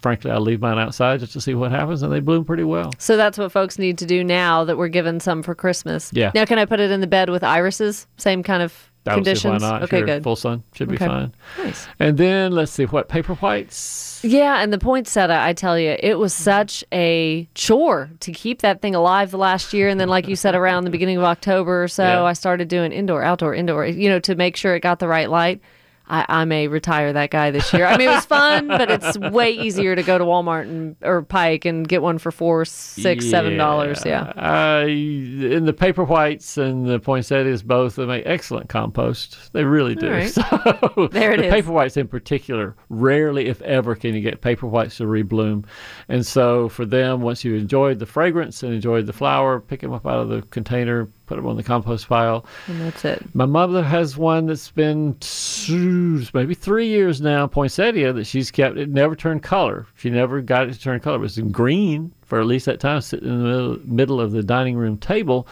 frankly 0.00 0.30
i'll 0.30 0.40
leave 0.40 0.60
mine 0.60 0.78
outside 0.78 1.20
just 1.20 1.32
to 1.32 1.40
see 1.40 1.54
what 1.54 1.70
happens 1.70 2.02
and 2.02 2.12
they 2.12 2.20
bloom 2.20 2.44
pretty 2.44 2.64
well 2.64 2.92
So 2.98 3.16
that's 3.16 3.38
what 3.38 3.50
folks 3.52 3.78
need 3.78 3.98
to 3.98 4.06
do 4.06 4.22
now 4.24 4.64
that 4.64 4.76
we're 4.76 4.88
given 4.88 5.20
some 5.20 5.42
for 5.42 5.54
Christmas. 5.54 6.10
Yeah. 6.12 6.30
Now, 6.34 6.44
can 6.44 6.58
I 6.58 6.64
put 6.64 6.80
it 6.80 6.90
in 6.90 7.00
the 7.00 7.06
bed 7.06 7.30
with 7.30 7.42
irises? 7.44 8.06
Same 8.16 8.42
kind 8.42 8.62
of 8.62 8.72
I 9.06 9.14
conditions. 9.14 9.62
why 9.62 9.68
not? 9.70 9.82
Okay, 9.84 9.98
Sure. 9.98 10.06
good. 10.06 10.22
Full 10.24 10.34
sun 10.36 10.62
should 10.74 10.88
be 10.88 10.96
Okay. 10.96 11.06
fine. 11.06 11.32
Nice. 11.58 11.86
And 12.00 12.18
then 12.18 12.52
let's 12.52 12.72
see 12.72 12.84
what 12.86 13.08
paper 13.08 13.34
whites. 13.34 14.20
Yeah, 14.24 14.60
and 14.62 14.72
the 14.72 14.78
poinsettia, 14.78 15.38
I 15.40 15.52
tell 15.52 15.78
you, 15.78 15.96
it 16.00 16.18
was 16.18 16.34
such 16.34 16.82
a 16.92 17.48
chore 17.54 18.10
to 18.20 18.32
keep 18.32 18.62
that 18.62 18.82
thing 18.82 18.94
alive 18.94 19.30
the 19.30 19.38
last 19.38 19.72
year. 19.72 19.88
And 19.88 20.00
then, 20.00 20.08
like 20.08 20.26
you 20.28 20.34
said, 20.36 20.54
around 20.54 20.84
the 20.84 20.90
beginning 20.90 21.18
of 21.18 21.24
October 21.24 21.84
or 21.84 21.88
so, 21.88 22.04
Yeah. 22.06 22.22
I 22.24 22.32
started 22.32 22.68
doing 22.68 22.90
indoor, 22.92 23.22
outdoor, 23.22 23.54
indoor, 23.54 23.86
you 23.86 24.08
know, 24.08 24.18
to 24.20 24.34
make 24.34 24.56
sure 24.56 24.74
it 24.74 24.80
got 24.80 24.98
the 24.98 25.08
right 25.08 25.30
light. 25.30 25.60
I, 26.08 26.24
I 26.28 26.44
may 26.44 26.68
retire 26.68 27.12
that 27.12 27.30
guy 27.30 27.50
this 27.50 27.72
year. 27.72 27.86
I 27.86 27.96
mean, 27.96 28.08
it 28.08 28.14
was 28.14 28.24
fun, 28.24 28.68
but 28.68 28.90
it's 28.90 29.18
way 29.18 29.50
easier 29.50 29.96
to 29.96 30.02
go 30.02 30.18
to 30.18 30.24
Walmart 30.24 30.62
and 30.62 30.96
or 31.02 31.22
Pike 31.22 31.64
and 31.64 31.86
get 31.88 32.00
one 32.02 32.18
for 32.18 32.30
four, 32.30 32.64
six, 32.64 33.28
seven 33.28 33.56
dollars. 33.56 34.04
Yeah. 34.04 34.22
Uh, 34.36 34.86
in 34.86 35.64
the 35.64 35.72
paper 35.72 36.04
whites 36.04 36.56
and 36.58 36.86
the 36.86 36.98
poinsettias 37.00 37.62
both 37.62 37.96
they 37.96 38.06
make 38.06 38.24
excellent 38.26 38.68
compost. 38.68 39.52
They 39.52 39.64
really 39.64 39.94
do. 39.94 40.10
Right. 40.10 40.26
So 40.36 41.08
There 41.12 41.32
it 41.32 41.38
the 41.38 41.46
is. 41.46 41.52
paper 41.52 41.72
whites 41.72 41.96
in 41.96 42.08
particular, 42.08 42.76
rarely 42.88 43.46
if 43.46 43.60
ever 43.62 43.94
can 43.94 44.14
you 44.14 44.20
get 44.20 44.40
paper 44.40 44.66
whites 44.66 44.98
to 44.98 45.04
rebloom. 45.04 45.64
And 46.08 46.24
so 46.26 46.68
for 46.68 46.84
them, 46.84 47.20
once 47.20 47.44
you 47.44 47.54
enjoyed 47.54 47.98
the 47.98 48.06
fragrance 48.06 48.62
and 48.62 48.72
enjoyed 48.72 49.06
the 49.06 49.12
flower, 49.12 49.60
pick 49.60 49.80
them 49.80 49.92
up 49.92 50.06
out 50.06 50.20
of 50.20 50.28
the 50.28 50.42
container, 50.42 51.08
put 51.26 51.36
them 51.36 51.46
on 51.46 51.56
the 51.56 51.62
compost 51.62 52.08
pile. 52.08 52.46
And 52.66 52.80
that's 52.80 53.04
it. 53.04 53.22
My 53.34 53.46
mother 53.46 53.82
has 53.82 54.16
one 54.16 54.46
that's 54.46 54.70
been 54.70 55.16
two, 55.20 56.24
maybe 56.32 56.54
three 56.54 56.86
years 56.86 57.20
now, 57.20 57.46
poinsettia, 57.46 58.12
that 58.12 58.24
she's 58.24 58.50
kept. 58.50 58.76
It 58.76 58.88
never 58.88 59.16
turned 59.16 59.42
color. 59.42 59.86
She 59.96 60.10
never 60.10 60.40
got 60.40 60.68
it 60.68 60.74
to 60.74 60.80
turn 60.80 61.00
color. 61.00 61.16
It 61.16 61.20
was 61.20 61.38
in 61.38 61.50
green 61.50 62.12
for 62.22 62.40
at 62.40 62.46
least 62.46 62.66
that 62.66 62.80
time, 62.80 63.00
sitting 63.00 63.28
in 63.28 63.38
the 63.38 63.44
middle, 63.44 63.78
middle 63.84 64.20
of 64.20 64.32
the 64.32 64.42
dining 64.42 64.76
room 64.76 64.98
table. 64.98 65.46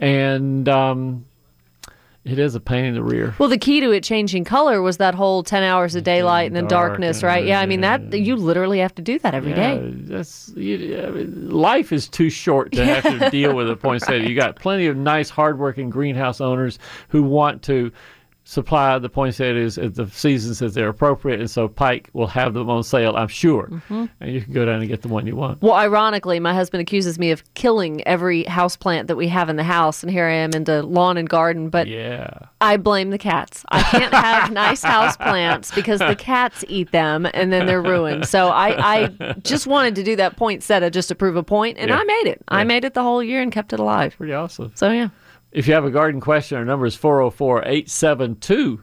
And 0.00 0.68
um, 0.68 1.24
it 2.28 2.38
is 2.38 2.54
a 2.54 2.60
pain 2.60 2.84
in 2.84 2.94
the 2.94 3.02
rear. 3.02 3.34
Well, 3.38 3.48
the 3.48 3.58
key 3.58 3.80
to 3.80 3.90
it 3.90 4.02
changing 4.04 4.44
color 4.44 4.82
was 4.82 4.98
that 4.98 5.14
whole 5.14 5.42
10 5.42 5.62
hours 5.62 5.94
of 5.94 6.04
daylight 6.04 6.46
and 6.46 6.56
then 6.56 6.66
dark 6.66 6.88
darkness, 6.88 7.18
and 7.18 7.24
right? 7.24 7.44
Yeah, 7.44 7.60
I 7.60 7.66
mean, 7.66 7.80
that 7.80 8.12
you 8.12 8.36
literally 8.36 8.78
have 8.80 8.94
to 8.96 9.02
do 9.02 9.18
that 9.20 9.34
every 9.34 9.52
day. 9.54 9.74
Yeah, 9.74 9.90
that's 9.92 10.52
you, 10.56 11.00
I 11.00 11.10
mean, 11.10 11.50
life 11.50 11.92
is 11.92 12.08
too 12.08 12.30
short 12.30 12.72
to 12.72 12.84
have 12.84 13.04
to 13.04 13.30
deal 13.38 13.54
with 13.54 13.70
a 13.70 13.76
poinsettia. 13.76 14.28
You 14.28 14.34
got 14.34 14.56
plenty 14.56 14.86
of 14.86 14.96
nice, 14.96 15.30
hardworking 15.30 15.90
greenhouse 15.90 16.40
owners 16.40 16.78
who 17.08 17.22
want 17.22 17.62
to 17.64 17.92
supply 18.50 18.98
the 18.98 19.10
poinsettias 19.10 19.76
at 19.76 19.94
the 19.94 20.06
seasons 20.08 20.58
that 20.60 20.72
they're 20.72 20.88
appropriate, 20.88 21.38
and 21.38 21.50
so 21.50 21.68
Pike 21.68 22.08
will 22.14 22.26
have 22.28 22.54
them 22.54 22.70
on 22.70 22.82
sale, 22.82 23.14
I'm 23.14 23.28
sure, 23.28 23.66
Mm-hmm. 23.68 24.06
and 24.22 24.32
you 24.32 24.40
can 24.40 24.54
go 24.54 24.64
down 24.64 24.80
and 24.80 24.88
get 24.88 25.02
the 25.02 25.08
one 25.08 25.26
you 25.26 25.36
want. 25.36 25.60
Well, 25.60 25.74
ironically, 25.74 26.40
my 26.40 26.54
husband 26.54 26.80
accuses 26.80 27.18
me 27.18 27.30
of 27.30 27.42
killing 27.52 28.02
every 28.08 28.44
house 28.44 28.74
plant 28.74 29.06
that 29.08 29.16
we 29.16 29.28
have 29.28 29.50
in 29.50 29.56
the 29.56 29.64
house, 29.64 30.02
and 30.02 30.10
here 30.10 30.24
I 30.24 30.32
am 30.32 30.52
into 30.54 30.82
lawn 30.82 31.18
and 31.18 31.28
garden. 31.28 31.68
But 31.68 31.88
Yeah, 31.88 32.30
I 32.62 32.78
blame 32.78 33.10
the 33.10 33.18
cats. 33.18 33.66
I 33.68 33.82
can't 33.82 34.14
have 34.14 34.50
nice 34.64 34.82
house 34.82 35.18
plants 35.18 35.70
because 35.74 35.98
the 36.00 36.16
cats 36.16 36.64
eat 36.68 36.90
them 36.90 37.26
and 37.34 37.52
then 37.52 37.66
they're 37.66 37.82
ruined. 37.82 38.26
So 38.28 38.48
I, 38.48 38.96
I 39.04 39.34
just 39.42 39.66
wanted 39.66 39.94
to 39.96 40.02
do 40.02 40.16
that 40.16 40.36
poinsettia 40.38 40.90
just 40.90 41.08
to 41.08 41.14
prove 41.14 41.36
a 41.36 41.42
point, 41.42 41.76
and 41.76 41.90
Yeah. 41.90 41.98
I 41.98 42.04
made 42.04 42.30
it. 42.30 42.42
I 42.48 42.64
made 42.64 42.86
it 42.86 42.94
the 42.94 43.02
whole 43.02 43.22
year 43.22 43.42
and 43.42 43.52
kept 43.52 43.74
it 43.74 43.78
alive. 43.78 44.14
pretty 44.16 44.32
awesome. 44.32 44.72
So 44.74 44.90
yeah. 44.90 45.08
If 45.58 45.66
you 45.66 45.74
have 45.74 45.84
a 45.84 45.90
garden 45.90 46.20
question, 46.20 46.56
our 46.56 46.64
number 46.64 46.86
is 46.86 46.94
404 46.94 47.62
872 47.64 48.80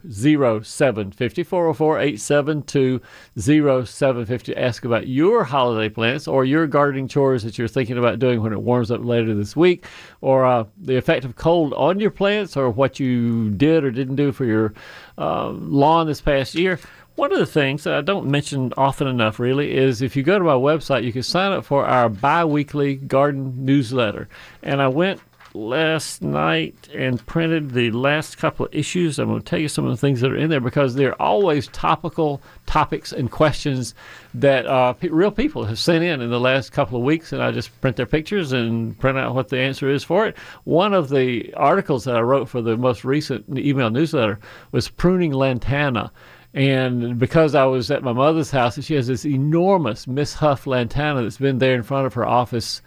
0750. 0.62 1.42
404 1.42 1.98
872 1.98 3.00
0750. 3.34 4.56
Ask 4.58 4.84
about 4.84 5.08
your 5.08 5.44
holiday 5.44 5.88
plants 5.88 6.28
or 6.28 6.44
your 6.44 6.66
gardening 6.66 7.08
chores 7.08 7.44
that 7.44 7.56
you're 7.56 7.66
thinking 7.66 7.96
about 7.96 8.18
doing 8.18 8.42
when 8.42 8.52
it 8.52 8.60
warms 8.60 8.90
up 8.90 9.02
later 9.02 9.34
this 9.34 9.56
week, 9.56 9.86
or 10.20 10.44
uh, 10.44 10.64
the 10.76 10.98
effect 10.98 11.24
of 11.24 11.36
cold 11.36 11.72
on 11.72 11.98
your 11.98 12.10
plants, 12.10 12.58
or 12.58 12.68
what 12.68 13.00
you 13.00 13.48
did 13.52 13.82
or 13.82 13.90
didn't 13.90 14.16
do 14.16 14.30
for 14.30 14.44
your 14.44 14.74
uh, 15.16 15.48
lawn 15.48 16.06
this 16.06 16.20
past 16.20 16.54
year. 16.54 16.78
One 17.14 17.32
of 17.32 17.38
the 17.38 17.46
things 17.46 17.84
that 17.84 17.94
I 17.94 18.02
don't 18.02 18.26
mention 18.26 18.74
often 18.76 19.06
enough, 19.06 19.38
really, 19.38 19.74
is 19.74 20.02
if 20.02 20.14
you 20.14 20.22
go 20.22 20.38
to 20.38 20.44
my 20.44 20.52
website, 20.52 21.04
you 21.04 21.12
can 21.14 21.22
sign 21.22 21.52
up 21.52 21.64
for 21.64 21.86
our 21.86 22.10
bi 22.10 22.44
weekly 22.44 22.96
garden 22.96 23.64
newsletter. 23.64 24.28
And 24.62 24.82
I 24.82 24.88
went 24.88 25.22
last 25.56 26.22
night 26.22 26.88
and 26.94 27.24
printed 27.26 27.70
the 27.70 27.90
last 27.90 28.36
couple 28.36 28.66
of 28.66 28.74
issues. 28.74 29.18
I'm 29.18 29.28
going 29.28 29.40
to 29.40 29.44
tell 29.44 29.58
you 29.58 29.68
some 29.68 29.86
of 29.86 29.90
the 29.90 29.96
things 29.96 30.20
that 30.20 30.30
are 30.30 30.36
in 30.36 30.50
there 30.50 30.60
because 30.60 30.94
they're 30.94 31.20
always 31.20 31.68
topical 31.68 32.42
topics 32.66 33.12
and 33.12 33.30
questions 33.30 33.94
that 34.34 34.66
uh, 34.66 34.94
real 35.02 35.30
people 35.30 35.64
have 35.64 35.78
sent 35.78 36.04
in 36.04 36.20
in 36.20 36.30
the 36.30 36.38
last 36.38 36.72
couple 36.72 36.98
of 36.98 37.04
weeks, 37.04 37.32
and 37.32 37.42
I 37.42 37.50
just 37.50 37.80
print 37.80 37.96
their 37.96 38.06
pictures 38.06 38.52
and 38.52 38.98
print 38.98 39.18
out 39.18 39.34
what 39.34 39.48
the 39.48 39.58
answer 39.58 39.88
is 39.88 40.04
for 40.04 40.26
it. 40.26 40.36
One 40.64 40.92
of 40.92 41.08
the 41.08 41.52
articles 41.54 42.04
that 42.04 42.16
I 42.16 42.20
wrote 42.20 42.48
for 42.48 42.60
the 42.60 42.76
most 42.76 43.04
recent 43.04 43.58
email 43.58 43.90
newsletter 43.90 44.38
was 44.72 44.88
pruning 44.88 45.32
lantana. 45.32 46.12
And 46.52 47.18
because 47.18 47.54
I 47.54 47.64
was 47.64 47.90
at 47.90 48.02
my 48.02 48.12
mother's 48.12 48.50
house, 48.50 48.76
and 48.76 48.84
she 48.84 48.94
has 48.94 49.08
this 49.08 49.26
enormous 49.26 50.06
Miss 50.06 50.34
Huff 50.34 50.66
lantana 50.66 51.22
that's 51.22 51.36
been 51.36 51.58
there 51.58 51.74
in 51.74 51.82
front 51.82 52.06
of 52.06 52.14
her 52.14 52.26
office 52.26 52.80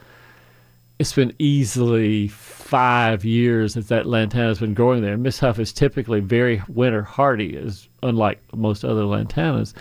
it's 1.00 1.14
been 1.14 1.34
easily 1.40 2.28
five 2.28 3.24
years 3.24 3.74
that 3.74 3.88
that 3.88 4.06
lantana 4.06 4.50
has 4.50 4.60
been 4.60 4.74
growing 4.74 5.02
there. 5.02 5.18
Miss 5.18 5.40
Huff 5.40 5.58
is 5.58 5.72
typically 5.72 6.20
very 6.20 6.62
winter 6.68 7.04
hardy, 7.04 7.56
as 7.58 7.88
unlike 8.04 8.42
most 8.54 8.84
other 8.84 9.04
lantanas. 9.04 9.74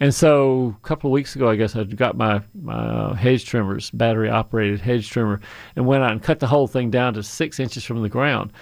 And 0.00 0.14
so 0.14 0.76
a 0.76 0.86
couple 0.86 1.08
of 1.08 1.12
weeks 1.12 1.34
ago, 1.34 1.48
I 1.48 1.56
guess 1.56 1.74
I 1.74 1.84
got 1.84 2.18
my 2.18 2.42
my 2.62 2.74
uh, 2.74 3.14
hedge 3.14 3.46
trimmers, 3.46 3.90
battery 3.90 4.28
operated 4.28 4.80
hedge 4.80 5.08
trimmer, 5.08 5.40
and 5.76 5.86
went 5.86 6.04
out 6.04 6.12
and 6.12 6.22
cut 6.22 6.40
the 6.40 6.46
whole 6.46 6.66
thing 6.66 6.90
down 6.90 7.14
to 7.14 7.22
six 7.22 7.58
inches 7.58 7.82
from 7.82 8.02
the 8.02 8.10
ground. 8.10 8.52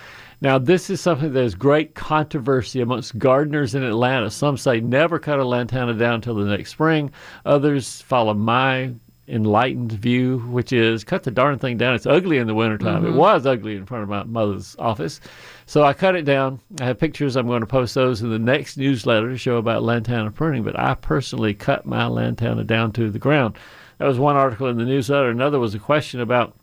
Now, 0.41 0.59
this 0.59 0.91
is 0.91 1.01
something 1.01 1.33
that 1.33 1.43
is 1.43 1.55
great 1.55 1.95
controversy 1.95 2.81
amongst 2.81 3.19
gardeners 3.19 3.75
in 3.75 3.83
Atlanta. 3.83 4.31
Some 4.31 4.57
say 4.57 4.81
never 4.81 5.19
cut 5.19 5.39
a 5.39 5.45
lantana 5.45 5.95
down 5.95 6.17
until 6.17 6.35
the 6.35 6.45
next 6.45 6.71
spring. 6.71 7.11
Others 7.45 8.03
follow 8.03 8.35
my 8.35 8.93
enlightened 9.27 9.93
view, 9.93 10.39
which 10.51 10.73
is 10.73 11.05
cut 11.05 11.23
the 11.23 11.31
darn 11.31 11.59
thing 11.59 11.77
down. 11.77 11.95
It's 11.95 12.07
ugly 12.07 12.39
in 12.39 12.47
the 12.47 12.55
wintertime. 12.55 13.05
It 13.05 13.09
mm-hmm. 13.09 13.19
was 13.19 13.47
ugly 13.47 13.77
in 13.77 13.87
front 13.87 14.03
of 14.03 14.09
my 14.09 14.25
mother's 14.25 14.77
office. 14.79 15.21
So 15.67 15.83
I 15.83 15.93
cut 15.95 16.15
it 16.15 16.25
down. 16.25 16.61
I 16.81 16.85
have 16.85 16.99
pictures. 16.99 17.37
I'm 17.37 17.47
going 17.47 17.61
to 17.61 17.67
post 17.67 17.95
those 17.95 18.23
in 18.23 18.31
the 18.31 18.39
next 18.39 18.77
newsletter 18.77 19.31
to 19.31 19.39
show 19.39 19.57
about 19.57 19.83
lantana 19.83 20.31
pruning. 20.31 20.63
But 20.63 20.79
I 20.79 20.95
personally 20.95 21.55
cut 21.55 21.87
my 21.87 22.07
lantana 22.07 22.65
down 22.65 22.93
to 22.93 23.11
the 23.11 23.19
ground. 23.19 23.57
That 23.99 24.07
was 24.07 24.19
one 24.19 24.37
article 24.37 24.69
in 24.69 24.77
the 24.77 24.85
newsletter. 24.85 25.31
Another 25.31 25.59
was 25.59 25.75
a 25.75 25.79
question 25.79 26.21
about 26.21 26.55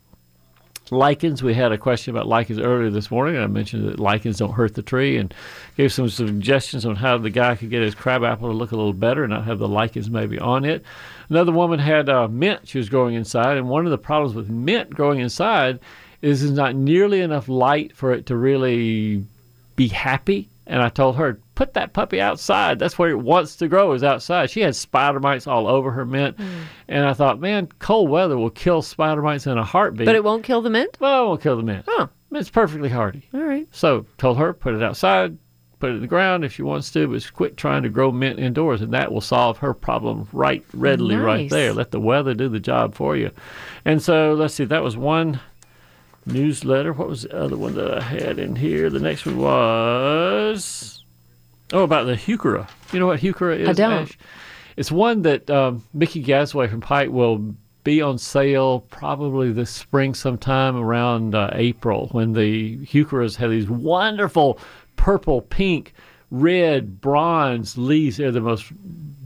lichens. 0.92 1.42
We 1.42 1.54
had 1.54 1.72
a 1.72 1.78
question 1.78 2.14
about 2.14 2.28
lichens 2.28 2.58
earlier 2.58 2.90
this 2.90 3.10
morning. 3.10 3.40
I 3.40 3.46
mentioned 3.46 3.88
that 3.88 3.98
lichens 3.98 4.38
don't 4.38 4.52
hurt 4.52 4.74
the 4.74 4.82
tree 4.82 5.16
and 5.16 5.34
gave 5.76 5.92
some 5.92 6.08
suggestions 6.08 6.86
on 6.86 6.96
how 6.96 7.18
the 7.18 7.30
guy 7.30 7.56
could 7.56 7.70
get 7.70 7.82
his 7.82 7.94
crabapple 7.94 8.48
to 8.48 8.56
look 8.56 8.72
a 8.72 8.76
little 8.76 8.92
better 8.92 9.24
and 9.24 9.32
not 9.32 9.44
have 9.44 9.58
the 9.58 9.68
lichens 9.68 10.10
maybe 10.10 10.38
on 10.38 10.64
it. 10.64 10.84
Another 11.28 11.52
woman 11.52 11.78
had 11.78 12.08
uh, 12.08 12.28
mint 12.28 12.68
she 12.68 12.78
was 12.78 12.88
growing 12.88 13.14
inside, 13.14 13.56
and 13.56 13.68
one 13.68 13.86
of 13.86 13.90
the 13.90 13.98
problems 13.98 14.34
with 14.34 14.50
mint 14.50 14.90
growing 14.90 15.18
inside 15.18 15.80
is 16.20 16.40
there's 16.40 16.52
not 16.52 16.76
nearly 16.76 17.20
enough 17.20 17.48
light 17.48 17.96
for 17.96 18.12
it 18.12 18.26
to 18.26 18.36
really 18.36 19.24
be 19.76 19.88
happy. 19.88 20.48
And 20.66 20.80
I 20.80 20.88
told 20.88 21.16
her, 21.16 21.40
put 21.62 21.74
that 21.74 21.92
puppy 21.92 22.20
outside. 22.20 22.80
That's 22.80 22.98
where 22.98 23.10
it 23.10 23.20
wants 23.20 23.54
to 23.56 23.68
grow 23.68 23.92
is 23.92 24.02
outside. 24.02 24.50
She 24.50 24.62
had 24.62 24.74
spider 24.74 25.20
mites 25.20 25.46
all 25.46 25.68
over 25.68 25.92
her 25.92 26.04
mint. 26.04 26.36
Hmm. 26.36 26.62
And 26.88 27.04
I 27.04 27.12
thought, 27.12 27.38
man, 27.38 27.68
cold 27.78 28.10
weather 28.10 28.36
will 28.36 28.50
kill 28.50 28.82
spider 28.82 29.22
mites 29.22 29.46
in 29.46 29.56
a 29.58 29.62
heartbeat. 29.64 30.06
But 30.06 30.16
it 30.16 30.24
won't 30.24 30.42
kill 30.42 30.60
the 30.60 30.70
mint? 30.70 30.96
well, 30.98 31.22
it 31.22 31.26
won't 31.28 31.40
kill 31.42 31.56
the 31.56 31.62
mint. 31.62 31.84
Oh, 31.86 32.08
It's 32.32 32.50
perfectly 32.50 32.88
hardy. 32.88 33.28
all 33.32 33.42
right. 33.44 33.68
So 33.70 34.06
told 34.18 34.38
her, 34.38 34.52
put 34.52 34.74
it 34.74 34.82
outside, 34.82 35.38
put 35.78 35.90
it 35.90 35.94
in 35.94 36.00
the 36.00 36.08
ground 36.08 36.44
if 36.44 36.52
she 36.52 36.62
wants 36.62 36.90
to, 36.92 37.06
but 37.06 37.32
quit 37.32 37.56
trying 37.56 37.84
to 37.84 37.88
grow 37.88 38.10
mint 38.10 38.40
indoors, 38.40 38.82
and 38.82 38.92
that 38.92 39.12
will 39.12 39.20
solve 39.20 39.58
her 39.58 39.72
problem 39.72 40.26
right 40.32 40.64
readily 40.74 41.14
right 41.14 41.48
there. 41.48 41.72
Let 41.72 41.92
the 41.92 42.00
weather 42.00 42.34
do 42.34 42.48
the 42.48 42.58
job 42.60 42.96
for 42.96 43.16
you. 43.16 43.30
And 43.84 44.02
so 44.02 44.34
let's 44.34 44.54
see, 44.54 44.64
that 44.64 44.82
was 44.82 44.96
one 44.96 45.38
newsletter. 46.26 46.92
What 46.92 47.08
was 47.08 47.22
the 47.22 47.36
other 47.40 47.56
one 47.56 47.76
that 47.76 47.98
I 47.98 48.00
had 48.00 48.40
in 48.40 48.56
here? 48.56 48.90
The 48.90 48.98
next 48.98 49.26
one 49.26 49.38
was 49.38 50.98
oh 51.72 51.82
about 51.82 52.06
the 52.06 52.14
heuchera. 52.14 52.68
You 52.92 53.00
know 53.00 53.06
what 53.06 53.20
heuchera 53.20 53.58
is? 53.58 53.68
I 53.68 53.72
don't. 53.72 53.92
Ash? 53.92 54.18
It's 54.76 54.90
one 54.90 55.22
that 55.22 55.50
um, 55.50 55.84
Mickey 55.92 56.22
Gasway 56.22 56.70
from 56.70 56.80
Pike 56.80 57.10
will 57.10 57.54
be 57.84 58.00
on 58.00 58.16
sale 58.18 58.80
probably 58.80 59.52
this 59.52 59.70
spring 59.70 60.14
sometime 60.14 60.76
around 60.76 61.34
uh, 61.34 61.50
April 61.52 62.08
when 62.12 62.32
the 62.32 62.78
heucheras 62.78 63.36
have 63.36 63.50
these 63.50 63.68
wonderful 63.68 64.58
purple, 64.96 65.42
pink, 65.42 65.92
red, 66.30 67.00
bronze 67.00 67.76
leaves. 67.76 68.16
They're 68.16 68.30
the 68.30 68.40
most 68.40 68.72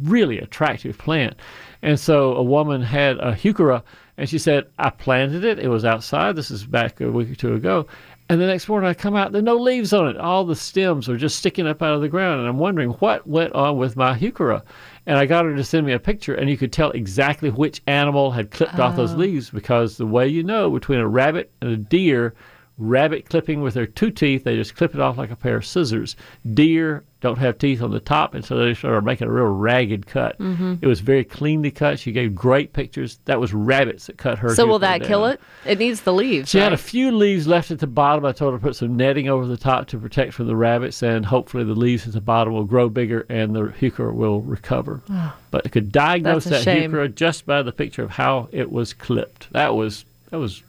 really 0.02 0.38
attractive 0.38 0.96
plant. 0.98 1.36
And 1.82 2.00
so 2.00 2.34
a 2.34 2.42
woman 2.42 2.82
had 2.82 3.18
a 3.18 3.32
heuchera 3.32 3.82
and 4.16 4.28
she 4.28 4.38
said, 4.38 4.66
I 4.78 4.90
planted 4.90 5.44
it. 5.44 5.58
It 5.58 5.68
was 5.68 5.84
outside. 5.84 6.36
This 6.36 6.50
is 6.50 6.64
back 6.64 7.00
a 7.00 7.10
week 7.10 7.30
or 7.30 7.34
two 7.34 7.54
ago. 7.54 7.86
And 8.28 8.40
the 8.40 8.46
next 8.46 8.68
morning 8.68 8.90
I 8.90 8.94
come 8.94 9.14
out, 9.14 9.30
there 9.30 9.38
are 9.38 9.44
no 9.44 9.56
leaves 9.56 9.92
on 9.92 10.08
it. 10.08 10.16
All 10.16 10.44
the 10.44 10.56
stems 10.56 11.08
are 11.08 11.16
just 11.16 11.38
sticking 11.38 11.66
up 11.68 11.80
out 11.80 11.94
of 11.94 12.00
the 12.00 12.08
ground. 12.08 12.40
And 12.40 12.48
I'm 12.48 12.58
wondering 12.58 12.90
what 12.90 13.26
went 13.26 13.52
on 13.52 13.76
with 13.76 13.94
my 13.94 14.18
heuchera. 14.18 14.62
And 15.06 15.16
I 15.16 15.26
got 15.26 15.44
her 15.44 15.54
to 15.54 15.62
send 15.62 15.86
me 15.86 15.92
a 15.92 16.00
picture, 16.00 16.34
and 16.34 16.50
you 16.50 16.56
could 16.56 16.72
tell 16.72 16.90
exactly 16.90 17.50
which 17.50 17.82
animal 17.86 18.32
had 18.32 18.50
clipped 18.50 18.80
off 18.80 18.96
those 18.96 19.14
oh. 19.14 19.18
leaves 19.18 19.50
because 19.50 19.96
the 19.96 20.06
way 20.06 20.26
you 20.26 20.42
know 20.42 20.70
between 20.70 20.98
a 20.98 21.06
rabbit 21.06 21.52
and 21.60 21.70
a 21.70 21.76
deer, 21.76 22.34
rabbit 22.78 23.28
clipping 23.28 23.62
with 23.62 23.74
their 23.74 23.86
two 23.86 24.10
teeth, 24.10 24.44
they 24.44 24.56
just 24.56 24.76
clip 24.76 24.94
it 24.94 25.00
off 25.00 25.16
like 25.16 25.30
a 25.30 25.36
pair 25.36 25.56
of 25.56 25.66
scissors. 25.66 26.16
Deer 26.54 27.04
don't 27.20 27.38
have 27.38 27.56
teeth 27.58 27.80
on 27.82 27.90
the 27.90 28.00
top, 28.00 28.34
and 28.34 28.44
so 28.44 28.56
they 28.56 28.74
started 28.74 29.02
making 29.02 29.26
a 29.26 29.30
real 29.30 29.46
ragged 29.46 30.06
cut. 30.06 30.38
Mm-hmm. 30.38 30.74
It 30.82 30.86
was 30.86 31.00
very 31.00 31.24
cleanly 31.24 31.70
cut. 31.70 31.98
She 31.98 32.12
gave 32.12 32.34
great 32.34 32.74
pictures. 32.74 33.18
That 33.24 33.40
was 33.40 33.54
rabbits 33.54 34.06
that 34.06 34.18
cut 34.18 34.38
her. 34.38 34.54
So 34.54 34.66
will 34.66 34.78
that 34.80 35.02
kill 35.02 35.24
it? 35.26 35.40
It 35.64 35.78
needs 35.78 36.02
the 36.02 36.12
leaves. 36.12 36.50
She 36.50 36.58
had 36.58 36.74
a 36.74 36.78
few 36.78 37.10
leaves 37.10 37.46
left 37.46 37.70
at 37.70 37.78
the 37.78 37.86
bottom. 37.86 38.24
I 38.26 38.32
told 38.32 38.52
her 38.52 38.58
to 38.58 38.62
put 38.62 38.76
some 38.76 38.96
netting 38.96 39.28
over 39.28 39.46
the 39.46 39.56
top 39.56 39.86
to 39.88 39.98
protect 39.98 40.34
from 40.34 40.46
the 40.46 40.56
rabbits, 40.56 41.02
and 41.02 41.24
hopefully 41.24 41.64
the 41.64 41.74
leaves 41.74 42.06
at 42.06 42.12
the 42.12 42.20
bottom 42.20 42.52
will 42.52 42.64
grow 42.64 42.88
bigger 42.88 43.24
and 43.30 43.56
the 43.56 43.62
heuchera 43.62 44.12
will 44.12 44.42
recover. 44.42 45.00
but 45.50 45.62
I 45.64 45.68
could 45.70 45.90
diagnose 45.90 46.44
that 46.44 46.62
shame. 46.62 46.92
heuchera 46.92 47.14
just 47.14 47.46
by 47.46 47.62
the 47.62 47.72
picture 47.72 48.02
of 48.02 48.10
how 48.10 48.48
it 48.52 48.70
was 48.70 48.92
clipped. 48.92 49.50
That 49.52 49.74
was 49.74 50.04
that 50.30 50.38
was 50.38 50.62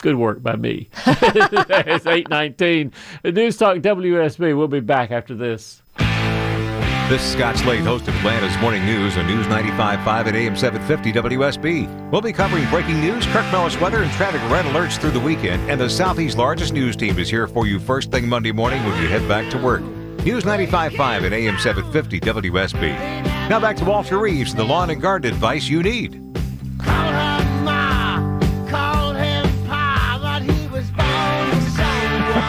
good 0.00 0.16
work 0.16 0.42
by 0.42 0.56
me. 0.56 0.88
it's 1.06 2.06
eight 2.06 2.28
nineteen. 2.28 2.92
News 3.24 3.56
Talk 3.56 3.78
WSB. 3.78 4.56
We'll 4.56 4.68
be 4.68 4.80
back 4.80 5.10
after 5.10 5.34
this. 5.34 5.82
This 7.10 7.24
is 7.24 7.32
Scott 7.32 7.56
Slade, 7.56 7.80
host 7.80 8.06
of 8.06 8.14
Atlanta's 8.14 8.56
Morning 8.60 8.86
News 8.86 9.16
on 9.16 9.26
News 9.26 9.44
95.5 9.48 10.06
at 10.06 10.36
AM 10.36 10.56
750 10.56 11.12
WSB. 11.36 12.10
We'll 12.12 12.20
be 12.20 12.32
covering 12.32 12.68
breaking 12.70 13.00
news, 13.00 13.26
Kirk 13.26 13.50
Mellish 13.50 13.80
weather, 13.80 14.04
and 14.04 14.12
traffic 14.12 14.40
red 14.48 14.64
alerts 14.66 14.96
through 14.96 15.10
the 15.10 15.18
weekend. 15.18 15.68
And 15.68 15.80
the 15.80 15.90
Southeast's 15.90 16.38
largest 16.38 16.72
news 16.72 16.94
team 16.94 17.18
is 17.18 17.28
here 17.28 17.48
for 17.48 17.66
you 17.66 17.80
first 17.80 18.12
thing 18.12 18.28
Monday 18.28 18.52
morning 18.52 18.84
when 18.84 19.02
you 19.02 19.08
head 19.08 19.26
back 19.26 19.50
to 19.50 19.58
work. 19.58 19.82
News 20.24 20.44
95.5 20.44 21.00
at 21.26 21.32
AM 21.32 21.58
750 21.58 22.20
WSB. 22.20 22.90
Now 23.50 23.58
back 23.58 23.76
to 23.78 23.84
Walter 23.84 24.18
Reeves, 24.18 24.54
the 24.54 24.62
lawn 24.62 24.90
and 24.90 25.02
garden 25.02 25.32
advice 25.32 25.66
you 25.66 25.82
need. 25.82 26.22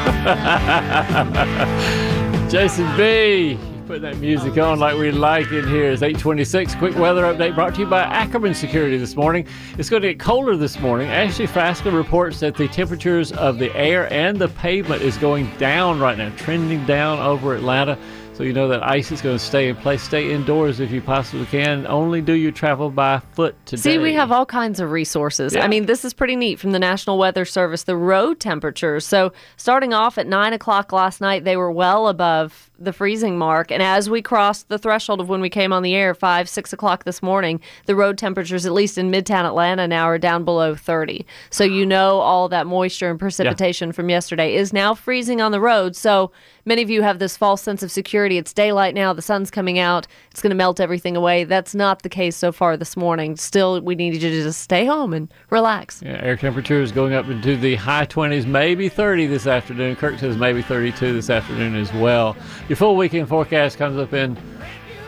Jason 2.50 2.98
B. 2.98 3.58
Put 3.88 4.02
that 4.02 4.18
music 4.18 4.58
on 4.58 4.80
like 4.80 4.98
we 4.98 5.12
like 5.12 5.52
it 5.52 5.66
here. 5.66 5.92
It's 5.92 6.02
826. 6.02 6.76
Quick 6.76 6.96
weather 6.96 7.24
update 7.24 7.56
brought 7.56 7.76
to 7.76 7.82
you 7.82 7.88
by 7.88 8.04
Ackerman 8.04 8.54
Security 8.54 8.98
this 8.98 9.16
morning. 9.16 9.46
It's 9.78 9.90
going 9.90 10.02
to 10.02 10.10
get 10.10 10.20
colder 10.20 10.56
this 10.56 10.80
morning. 10.80 11.10
Ashley 11.10 11.48
Frasca 11.48 11.94
reports 11.94 12.40
that 12.40 12.56
the 12.56 12.68
temperatures 12.68 13.32
of 13.32 13.58
the 13.58 13.76
air 13.76 14.12
and 14.12 14.38
the 14.38 14.48
pavement 14.48 15.02
is 15.02 15.18
going 15.18 15.52
down 15.58 16.00
right 16.00 16.18
now, 16.18 16.32
trending 16.38 16.86
down 16.86 17.20
over 17.20 17.56
Atlanta. 17.56 17.98
So 18.34 18.44
you 18.44 18.54
know 18.54 18.68
that 18.70 18.82
ice 18.84 19.12
is 19.12 19.22
going 19.22 19.38
to 19.38 19.44
stay 19.44 19.68
in 19.68 19.76
place. 19.76 20.02
Stay 20.02 20.32
indoors 20.32 20.80
if 20.80 20.90
you 20.90 21.02
possibly 21.02 21.46
can. 21.46 21.86
Only 21.86 22.22
do 22.22 22.34
your 22.34 22.52
travel 22.52 22.90
by 22.90 23.20
foot 23.20 23.56
today. 23.66 23.82
See, 23.82 23.98
we 23.98 24.14
have 24.14 24.32
all 24.32 24.46
kinds 24.46 24.80
of 24.80 24.90
resources. 24.92 25.54
Yeah. 25.54 25.64
I 25.64 25.68
mean, 25.68 25.86
this 25.86 26.04
is 26.04 26.14
pretty 26.14 26.36
neat 26.36 26.60
from 26.60 26.72
the 26.72 26.80
National 26.80 27.18
Weather 27.18 27.46
Service. 27.46 27.84
The 27.84 27.96
road 27.96 28.40
temperatures. 28.40 29.06
So, 29.06 29.34
starting 29.58 29.94
off 29.94 30.18
at 30.18 30.28
nine 30.28 30.54
o'clock 30.54 30.92
last 30.92 31.22
night, 31.22 31.44
they 31.44 31.58
were 31.58 31.72
well 31.72 32.08
above 32.08 32.71
the 32.84 32.94
freezing 32.94 33.38
mark. 33.38 33.72
And 33.72 33.82
as 33.82 34.10
we 34.10 34.22
crossed 34.22 34.70
the 34.70 34.78
threshold 34.78 35.20
of 35.20 35.30
when 35.30 35.42
we 35.42 35.50
came 35.50 35.72
on 35.72 35.84
the 35.84 35.96
air, 35.96 36.14
five, 36.14 36.50
six 36.50 36.74
o'clock 36.74 37.04
this 37.04 37.22
morning, 37.22 37.60
the 37.86 37.96
road 37.96 38.18
temperatures, 38.18 38.66
at 38.66 38.72
least 38.72 38.98
in 38.98 39.12
Midtown 39.12 39.46
Atlanta, 39.46 39.88
now 39.88 40.06
are 40.06 40.18
down 40.18 40.44
below 40.44 40.76
30. 40.76 41.26
So, 41.50 41.64
you 41.64 41.86
know, 41.86 42.20
all 42.20 42.50
that 42.50 42.68
moisture 42.68 43.10
and 43.10 43.20
precipitation 43.20 43.92
from 43.92 44.10
yesterday 44.10 44.56
is 44.56 44.74
now 44.74 44.94
freezing 44.94 45.42
on 45.42 45.52
the 45.52 45.62
road. 45.62 45.96
So, 45.96 46.32
many 46.66 46.82
of 46.82 46.90
you 46.90 47.02
have 47.02 47.20
this 47.20 47.38
false 47.38 47.62
sense 47.62 47.84
of 47.84 47.92
security. 47.92 48.38
It's 48.38 48.54
daylight 48.54 48.96
now, 48.96 49.14
the 49.14 49.22
sun's 49.22 49.52
coming 49.52 49.80
out, 49.80 50.08
it's 50.32 50.42
going 50.42 50.52
to 50.52 50.56
melt 50.56 50.80
everything 50.80 51.16
away. 51.16 51.44
That's 51.44 51.76
not 51.76 52.02
the 52.02 52.10
case 52.10 52.36
so 52.36 52.52
far 52.52 52.78
this 52.78 52.96
morning. 52.98 53.36
Still, 53.36 53.82
we 53.82 53.96
need 53.96 54.14
you 54.14 54.20
to 54.20 54.44
just 54.44 54.62
stay 54.62 54.86
home 54.86 55.14
and 55.14 55.32
relax. 55.50 56.02
Yeah, 56.04 56.22
air 56.22 56.38
temperature 56.38 56.82
is 56.82 56.92
going 56.92 57.14
up 57.14 57.28
into 57.28 57.58
the 57.58 57.76
high 57.76 58.06
20s, 58.06 58.46
maybe 58.46 58.90
30 58.90 59.28
this 59.28 59.48
afternoon. 59.48 59.96
Kirk 59.96 60.20
says 60.20 60.38
maybe 60.38 60.62
32 60.62 61.14
this 61.14 61.30
afternoon 61.30 61.76
as 61.76 61.92
well. 61.94 62.36
Your 62.72 62.78
full 62.78 62.96
weekend 62.96 63.28
forecast 63.28 63.78
comes 63.78 63.98
up 63.98 64.14
in 64.14 64.38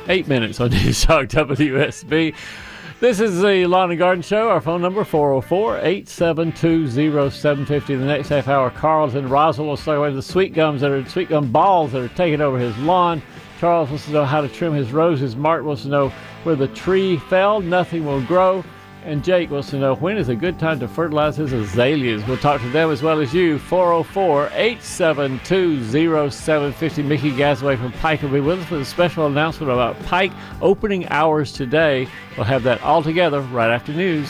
eight 0.09 0.27
minutes 0.27 0.59
on 0.59 0.69
News 0.71 1.01
Talk 1.01 1.27
WSB. 1.27 2.35
This 2.99 3.21
is 3.21 3.41
the 3.41 3.65
Lawn 3.67 3.89
and 3.89 3.97
Garden 3.97 4.21
Show. 4.21 4.49
Our 4.49 4.59
phone 4.59 4.81
number 4.81 5.05
404 5.05 5.77
872 5.77 6.89
0750. 7.31 7.95
The 7.95 8.03
next 8.03 8.27
half 8.27 8.49
hour, 8.49 8.69
Carl's 8.69 9.15
in 9.15 9.29
Roswell 9.29 9.69
will 9.69 9.77
start 9.77 10.01
with 10.01 10.15
the 10.15 10.21
sweet 10.21 10.53
gums 10.53 10.81
that 10.81 10.91
are 10.91 11.07
sweet 11.07 11.29
gum 11.29 11.53
balls 11.53 11.93
that 11.93 12.01
are 12.01 12.13
taking 12.15 12.41
over 12.41 12.59
his 12.59 12.77
lawn. 12.79 13.21
Charles 13.61 13.87
wants 13.87 14.07
to 14.07 14.11
know 14.11 14.25
how 14.25 14.41
to 14.41 14.49
trim 14.49 14.73
his 14.73 14.91
roses. 14.91 15.37
Mark 15.37 15.63
wants 15.63 15.83
to 15.83 15.87
know 15.87 16.09
where 16.43 16.57
the 16.57 16.67
tree 16.67 17.15
fell, 17.15 17.61
nothing 17.61 18.05
will 18.05 18.21
grow. 18.25 18.61
And 19.05 19.21
Jake 19.21 19.51
wants 19.51 19.69
to 19.71 19.77
know 19.77 19.95
when 19.95 20.17
is 20.17 20.29
a 20.29 20.35
good 20.35 20.57
time 20.57 20.79
to 20.79 20.87
fertilize 20.87 21.35
his 21.35 21.51
azaleas. 21.51 22.25
We'll 22.25 22.37
talk 22.37 22.61
to 22.61 22.69
them 22.69 22.89
as 22.89 23.03
well 23.03 23.19
as 23.19 23.33
you. 23.33 23.59
404 23.59 24.45
872 24.53 26.31
0750. 26.31 27.03
Mickey 27.03 27.31
Gasaway 27.31 27.77
from 27.77 27.91
Pike 27.93 28.21
will 28.21 28.29
be 28.29 28.39
with 28.39 28.61
us 28.61 28.69
with 28.69 28.81
a 28.81 28.85
special 28.85 29.25
announcement 29.25 29.71
about 29.71 30.01
Pike 30.03 30.31
opening 30.61 31.05
hours 31.09 31.51
today. 31.51 32.07
We'll 32.37 32.45
have 32.45 32.63
that 32.63 32.81
all 32.81 33.03
together 33.03 33.41
right 33.41 33.69
after 33.69 33.91
news. 33.91 34.29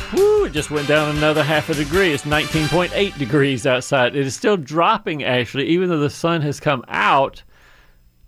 Whew, 0.11 0.45
it 0.45 0.51
just 0.53 0.71
went 0.71 0.87
down 0.87 1.15
another 1.15 1.43
half 1.43 1.69
a 1.69 1.73
degree. 1.73 2.11
It's 2.11 2.23
19.8 2.23 3.17
degrees 3.17 3.65
outside. 3.65 4.15
It 4.15 4.25
is 4.25 4.35
still 4.35 4.57
dropping, 4.57 5.23
actually, 5.23 5.67
even 5.67 5.89
though 5.89 5.99
the 5.99 6.09
sun 6.09 6.41
has 6.41 6.59
come 6.59 6.83
out. 6.87 7.43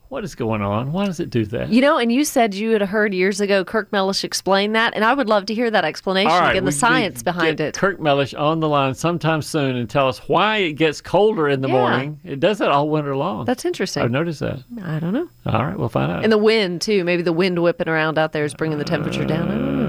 What 0.07 0.23
is 0.23 0.35
going 0.35 0.61
on? 0.61 0.91
Why 0.91 1.05
does 1.07 1.19
it 1.19 1.31
do 1.31 1.43
that? 1.45 1.69
You 1.69 1.81
know, 1.81 1.97
and 1.97 2.11
you 2.11 2.23
said 2.23 2.53
you 2.53 2.69
had 2.69 2.83
heard 2.83 3.15
years 3.15 3.41
ago 3.41 3.65
Kirk 3.65 3.91
Mellish 3.91 4.23
explain 4.23 4.73
that, 4.73 4.93
and 4.95 5.03
I 5.03 5.11
would 5.15 5.27
love 5.27 5.47
to 5.47 5.55
hear 5.55 5.71
that 5.71 5.83
explanation 5.85 6.31
All 6.31 6.39
right, 6.39 6.55
and 6.55 6.67
the 6.67 6.71
science 6.71 7.23
behind 7.23 7.59
it. 7.59 7.73
Kirk 7.73 7.99
Mellish 7.99 8.35
on 8.35 8.59
the 8.59 8.69
line 8.69 8.93
sometime 8.93 9.41
soon 9.41 9.75
and 9.75 9.89
tell 9.89 10.07
us 10.07 10.19
why 10.29 10.57
it 10.57 10.73
gets 10.73 11.01
colder 11.01 11.49
in 11.49 11.61
the 11.61 11.67
Yeah. 11.67 11.73
morning. 11.73 12.19
It 12.23 12.39
does 12.39 12.59
that 12.59 12.69
all 12.69 12.89
winter 12.89 13.15
long. 13.15 13.45
That's 13.45 13.65
interesting. 13.65 14.03
I've 14.03 14.11
noticed 14.11 14.39
that. 14.41 14.59
I 14.83 14.99
don't 14.99 15.13
know. 15.13 15.27
All 15.47 15.65
right, 15.65 15.75
we'll 15.77 15.89
find 15.89 16.11
out. 16.11 16.23
And 16.23 16.31
the 16.31 16.37
wind 16.37 16.81
too. 16.81 17.03
Maybe 17.03 17.23
the 17.23 17.33
wind 17.33 17.57
whipping 17.63 17.89
around 17.89 18.19
out 18.19 18.33
there 18.33 18.45
is 18.45 18.53
bringing 18.53 18.77
the 18.77 18.85
temperature 18.85 19.25
down. 19.25 19.82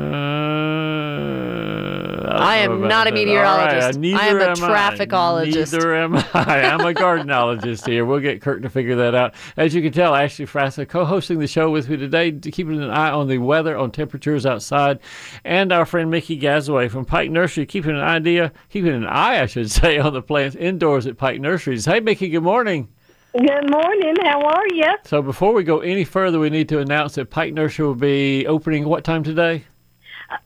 I 2.39 2.67
don't 2.67 2.81
know. 2.81 2.87
Uh, 2.87 2.89
I 2.89 2.97
am 2.97 3.05
don't 3.05 3.07
a 3.07 3.11
that. 3.11 3.15
meteorologist. 3.15 3.83
All 3.83 3.87
right, 3.93 3.97
neither 3.97 4.19
I 4.19 4.27
am 4.29 4.63
a 4.63 4.67
I. 4.67 4.91
trafficologist. 4.91 5.73
Neither 5.73 5.95
am 5.97 6.17
I. 6.35 6.63
I'm 6.63 6.81
a 6.81 6.95
gardenologist 6.95 7.87
here. 7.87 8.05
We'll 8.05 8.21
get 8.21 8.41
Kirk 8.41 8.63
to 8.63 8.71
figure 8.71 8.97
that 8.97 9.15
out. 9.15 9.35
As 9.57 9.75
you 9.75 9.83
can 9.83 9.93
tell, 9.93 10.15
Ashley 10.15 10.47
Frasca 10.47 10.89
co-hosting 10.89 11.39
the 11.39 11.47
show 11.47 11.71
with 11.71 11.89
me 11.89 11.97
today, 11.97 12.33
keeping 12.33 12.83
an 12.83 12.91
eye 12.91 13.11
on 13.11 13.29
the 13.29 13.39
weather, 13.39 13.77
on 13.77 13.91
temperatures 13.91 14.47
outside, 14.47 14.99
and 15.45 15.73
our 15.73 15.87
friend 15.87 16.11
Mickey 16.11 16.39
Gazaway 16.39 16.91
from 16.91 17.05
Pike 17.05 17.31
Nursery, 17.31 17.67
keeping 17.67 17.93
an 17.93 18.03
idea, 18.03 18.53
keeping 18.71 18.93
an 18.93 19.07
eye, 19.07 19.41
I 19.43 19.47
should 19.47 19.71
say, 19.71 19.99
on 19.99 20.13
the 20.13 20.23
plants 20.23 20.57
indoors 20.57 21.07
at 21.07 21.17
Pike 21.19 21.41
Nurseries. 21.41 21.85
Hey, 21.85 22.01
Mickey. 22.01 22.29
Good 22.29 22.43
morning. 22.43 22.89
Good 23.37 23.69
morning. 23.69 24.15
How 24.23 24.41
are 24.43 24.69
you? 24.73 24.85
So 25.05 25.21
before 25.21 25.53
we 25.55 25.65
go 25.65 25.81
any 25.81 26.05
further, 26.05 26.39
we 26.39 26.51
need 26.51 26.69
to 26.69 26.79
announce 26.79 27.17
that 27.17 27.31
Pike 27.31 27.53
Nursery 27.53 27.85
will 27.85 27.97
be 27.97 28.47
opening 28.47 28.85
what 28.85 29.03
time 29.03 29.25
today? 29.25 29.65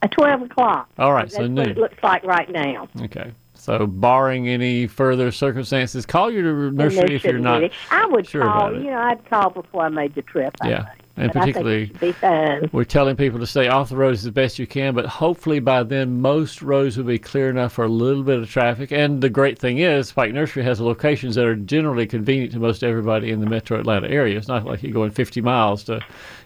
Uh, 0.02 0.06
Twelve 0.08 0.42
o'clock. 0.42 0.88
All 0.98 1.12
right, 1.12 1.22
That's 1.24 1.34
so 1.36 1.42
what 1.42 1.50
noon. 1.50 1.68
it 1.70 1.78
looks 1.78 2.02
like 2.02 2.24
right 2.24 2.50
now. 2.50 2.88
Okay. 3.02 3.32
So, 3.54 3.86
barring 3.88 4.48
any 4.48 4.86
further 4.86 5.32
circumstances, 5.32 6.06
call 6.06 6.30
your 6.30 6.70
nursery 6.70 7.16
if 7.16 7.24
you're 7.24 7.38
not. 7.40 7.70
I 7.90 8.06
would 8.06 8.26
sure 8.28 8.42
call. 8.44 8.72
You 8.72 8.90
know, 8.90 8.98
I'd 8.98 9.28
call 9.28 9.50
before 9.50 9.82
I 9.82 9.88
made 9.88 10.14
the 10.14 10.22
trip. 10.22 10.54
I 10.60 10.68
Yeah, 10.70 10.84
think. 10.84 11.02
And 11.18 11.32
But 11.32 11.40
I 11.42 11.44
think 11.44 11.56
particularly- 11.56 11.82
it 11.82 11.88
should 11.88 12.00
be 12.00 12.12
fine. 12.12 12.70
We're 12.72 12.84
telling 12.84 13.16
people 13.16 13.38
to 13.40 13.46
stay 13.46 13.68
off 13.68 13.88
the 13.88 13.96
roads 13.96 14.24
as 14.24 14.32
best 14.32 14.58
you 14.58 14.66
can, 14.66 14.94
but 14.94 15.06
hopefully 15.06 15.58
by 15.60 15.82
then 15.82 16.20
most 16.20 16.62
roads 16.62 16.96
will 16.96 17.04
be 17.04 17.18
clear 17.18 17.50
enough 17.50 17.72
for 17.72 17.84
a 17.84 17.88
little 17.88 18.22
bit 18.22 18.38
of 18.38 18.48
traffic. 18.50 18.92
And 18.92 19.20
the 19.20 19.28
great 19.30 19.58
thing 19.58 19.78
is, 19.78 20.12
Pike 20.12 20.32
Nursery 20.32 20.62
has 20.62 20.80
locations 20.80 21.34
that 21.34 21.44
are 21.44 21.56
generally 21.56 22.06
convenient 22.06 22.52
to 22.52 22.58
most 22.58 22.82
everybody 22.82 23.30
in 23.30 23.40
the 23.40 23.46
metro 23.46 23.78
Atlanta 23.78 24.08
area. 24.08 24.38
It's 24.38 24.48
not 24.48 24.64
like 24.64 24.82
you're 24.82 24.92
going 24.92 25.10
50 25.10 25.40
miles 25.40 25.84
to 25.84 26.00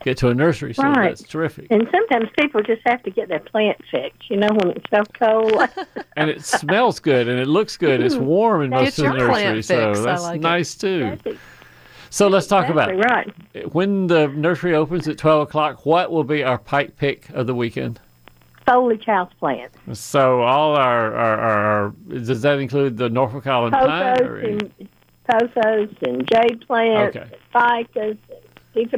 get 0.05 0.17
to 0.19 0.29
a 0.29 0.35
nursery, 0.35 0.75
so 0.75 0.83
Right. 0.83 1.09
that's 1.09 1.23
terrific. 1.23 1.67
And 1.71 1.87
sometimes 1.91 2.29
people 2.39 2.63
just 2.63 2.83
have 2.87 3.03
to 3.05 3.11
get 3.11 3.29
their 3.29 3.41
plant 3.41 3.79
fixed. 3.91 4.31
You 4.31 4.39
know, 4.39 4.49
when 4.51 4.71
it's 4.71 4.91
so 4.91 5.03
cold. 5.19 5.69
And 6.17 6.29
it 6.29 6.45
smells 6.45 7.01
good 7.01 7.27
and 7.27 7.39
it 7.41 7.49
looks 7.49 7.77
good. 7.79 8.01
It's 8.03 8.15
mm-hmm. 8.15 8.25
warm 8.27 8.63
in 8.63 8.71
most 8.71 8.99
of 8.99 9.13
the 9.13 9.19
your 9.19 9.29
plant 9.29 9.57
nurseries, 9.57 9.67
so 9.67 10.03
that's 10.03 10.23
like 10.23 10.37
it. 10.37 10.43
nice 10.43 10.75
too. 10.75 11.17
That's 11.25 11.39
So 12.13 12.29
let's 12.29 12.47
talk 12.47 12.69
about 12.69 12.91
exactly 12.91 13.63
right. 13.63 13.73
when 13.73 14.07
the 14.07 14.29
nursery 14.29 14.75
opens 14.75 15.09
at 15.09 15.17
12 15.17 15.49
o'clock, 15.49 15.87
what 15.87 16.13
will 16.13 16.25
be 16.25 16.45
our 16.45 16.59
pike 16.59 16.95
pick 16.99 17.31
of 17.31 17.47
the 17.47 17.55
weekend? 17.55 18.01
Foliage 18.67 19.07
house 19.07 19.33
plants, 19.41 19.79
So 19.95 20.43
all 20.43 20.77
our, 20.77 21.15
our, 21.15 21.39
our, 21.39 21.59
our 21.59 21.95
does 22.11 22.43
that 22.43 22.59
include 22.59 22.99
the 22.99 23.09
Norfolk 23.09 23.47
Island 23.47 23.73
pine? 23.73 24.19
pothos 24.19 24.45
and 24.45 24.89
pothos 25.27 25.97
and 26.03 26.29
jade 26.31 26.61
plants, 26.67 27.17
Okay. 27.17 27.31
ficus, 27.51 28.19
and 28.75 28.91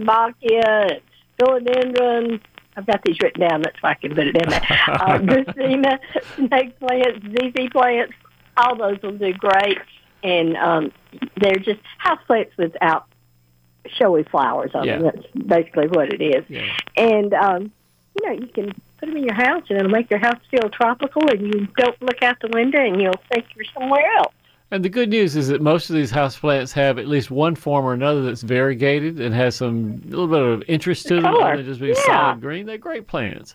philodendron. 1.41 2.41
I've 2.77 2.87
got 2.87 3.01
these 3.05 3.17
written 3.23 3.49
down. 3.49 3.63
That's 3.63 3.81
why 3.81 3.93
I 3.93 3.95
can 3.95 4.13
put 4.13 4.27
it 4.27 4.37
in 4.37 4.51
there. 4.51 4.61
Uh, 4.89 5.19
snake 6.35 6.79
plants, 6.81 7.21
ZZ 7.29 7.69
plants. 7.71 8.13
All 8.57 8.77
those 8.77 9.01
will 9.05 9.17
do 9.17 9.33
great, 9.35 9.79
and 10.25 10.57
um, 10.57 10.93
they're 11.41 11.55
just 11.57 11.81
house 11.99 12.19
plants 12.27 12.53
without 12.59 13.07
showy 13.99 14.25
flowers 14.25 14.71
on 14.75 14.87
them. 14.87 15.03
That's 15.03 15.27
basically 15.47 15.89
what 15.89 16.13
it 16.13 16.21
is. 16.23 16.45
Yeah. 16.49 16.67
And 16.97 17.33
um, 17.35 17.71
you 18.21 18.27
know, 18.29 18.33
you 18.33 18.47
can 18.49 18.73
put 18.99 19.07
them 19.07 19.17
in 19.17 19.25
your 19.25 19.35
house, 19.35 19.63
and 19.69 19.79
it'll 19.79 19.91
make 19.91 20.11
your 20.11 20.21
house 20.21 20.41
feel 20.51 20.69
tropical. 20.71 21.29
And 21.31 21.41
you 21.43 21.69
don't 21.77 22.01
look 22.03 22.23
out 22.23 22.37
the 22.41 22.49
window, 22.53 22.81
and 22.81 23.01
you'll 23.01 23.13
think 23.33 23.45
you're 23.55 23.67
somewhere 23.79 24.05
else. 24.17 24.33
And 24.71 24.85
the 24.85 24.89
good 24.89 25.11
news 25.11 25.37
is 25.37 25.49
that 25.49 25.61
most 25.61 25.91
of 25.91 25.95
these 25.95 26.11
houseplants 26.11 26.73
have 26.73 26.99
at 26.99 27.07
least 27.07 27.31
one 27.31 27.55
form 27.55 27.85
or 27.85 27.93
another 27.93 28.23
that's 28.23 28.43
variegated 28.43 29.21
and 29.21 29.35
has 29.35 29.55
some 29.55 30.01
little 30.07 30.27
bit 30.27 30.43
of 30.43 30.63
interest 30.67 31.07
to 31.09 31.17
them 31.17 31.27
other 31.27 31.59
than 31.59 31.67
just 31.67 31.81
being 31.81 31.95
Yeah. 31.95 32.03
solid 32.07 32.41
green. 32.41 32.67
They're 32.67 32.79
great 32.79 33.07
plants. 33.07 33.55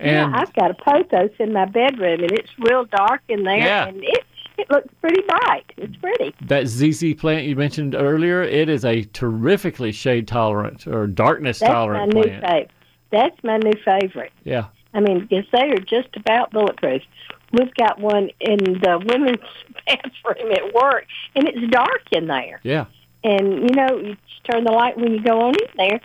And 0.00 0.32
yeah, 0.32 0.40
I've 0.40 0.52
got 0.54 0.70
a 0.70 0.74
pothos 0.74 1.30
in 1.38 1.52
my 1.52 1.66
bedroom, 1.66 2.22
and 2.22 2.32
it's 2.32 2.48
real 2.58 2.84
dark 2.86 3.20
in 3.28 3.42
there, 3.44 3.58
Yeah. 3.58 3.86
and 3.88 4.02
it 4.02 4.24
it 4.58 4.70
looks 4.70 4.88
pretty 5.00 5.22
bright. 5.22 5.64
It's 5.76 5.96
pretty. 5.96 6.34
that 6.46 6.66
ZZ 6.66 7.14
plant 7.14 7.46
you 7.46 7.56
mentioned 7.56 7.94
earlier, 7.94 8.42
it 8.42 8.68
is 8.68 8.84
a 8.84 9.04
terrifically 9.04 9.92
shade 9.92 10.26
tolerant 10.28 10.86
or 10.86 11.06
darkness 11.06 11.60
That's 11.60 11.68
my 11.68 11.74
tolerant 11.74 12.14
new 12.14 12.22
plant. 12.22 12.44
favorite. 12.44 12.70
That's 13.10 13.44
my 13.44 13.56
new 13.58 13.72
favorite. 13.84 14.32
Yeah. 14.44 14.66
I 14.94 15.00
mean, 15.00 15.20
because 15.26 15.44
they 15.52 15.70
are 15.70 15.78
just 15.78 16.16
about 16.16 16.50
bulletproof. 16.50 17.02
We've 17.52 17.72
got 17.74 17.98
one 17.98 18.30
in 18.40 18.58
the 18.58 19.02
women's 19.06 19.38
bathroom 19.86 20.52
at 20.52 20.74
work, 20.74 21.06
and 21.34 21.48
it's 21.48 21.70
dark 21.72 22.02
in 22.12 22.26
there. 22.26 22.60
Yeah. 22.62 22.86
And 23.24 23.68
you 23.68 23.74
know, 23.74 23.96
you 23.98 24.16
turn 24.50 24.64
the 24.64 24.72
light 24.72 24.96
when 24.98 25.12
you 25.12 25.22
go 25.22 25.40
on 25.40 25.54
in 25.54 25.70
there, 25.76 26.00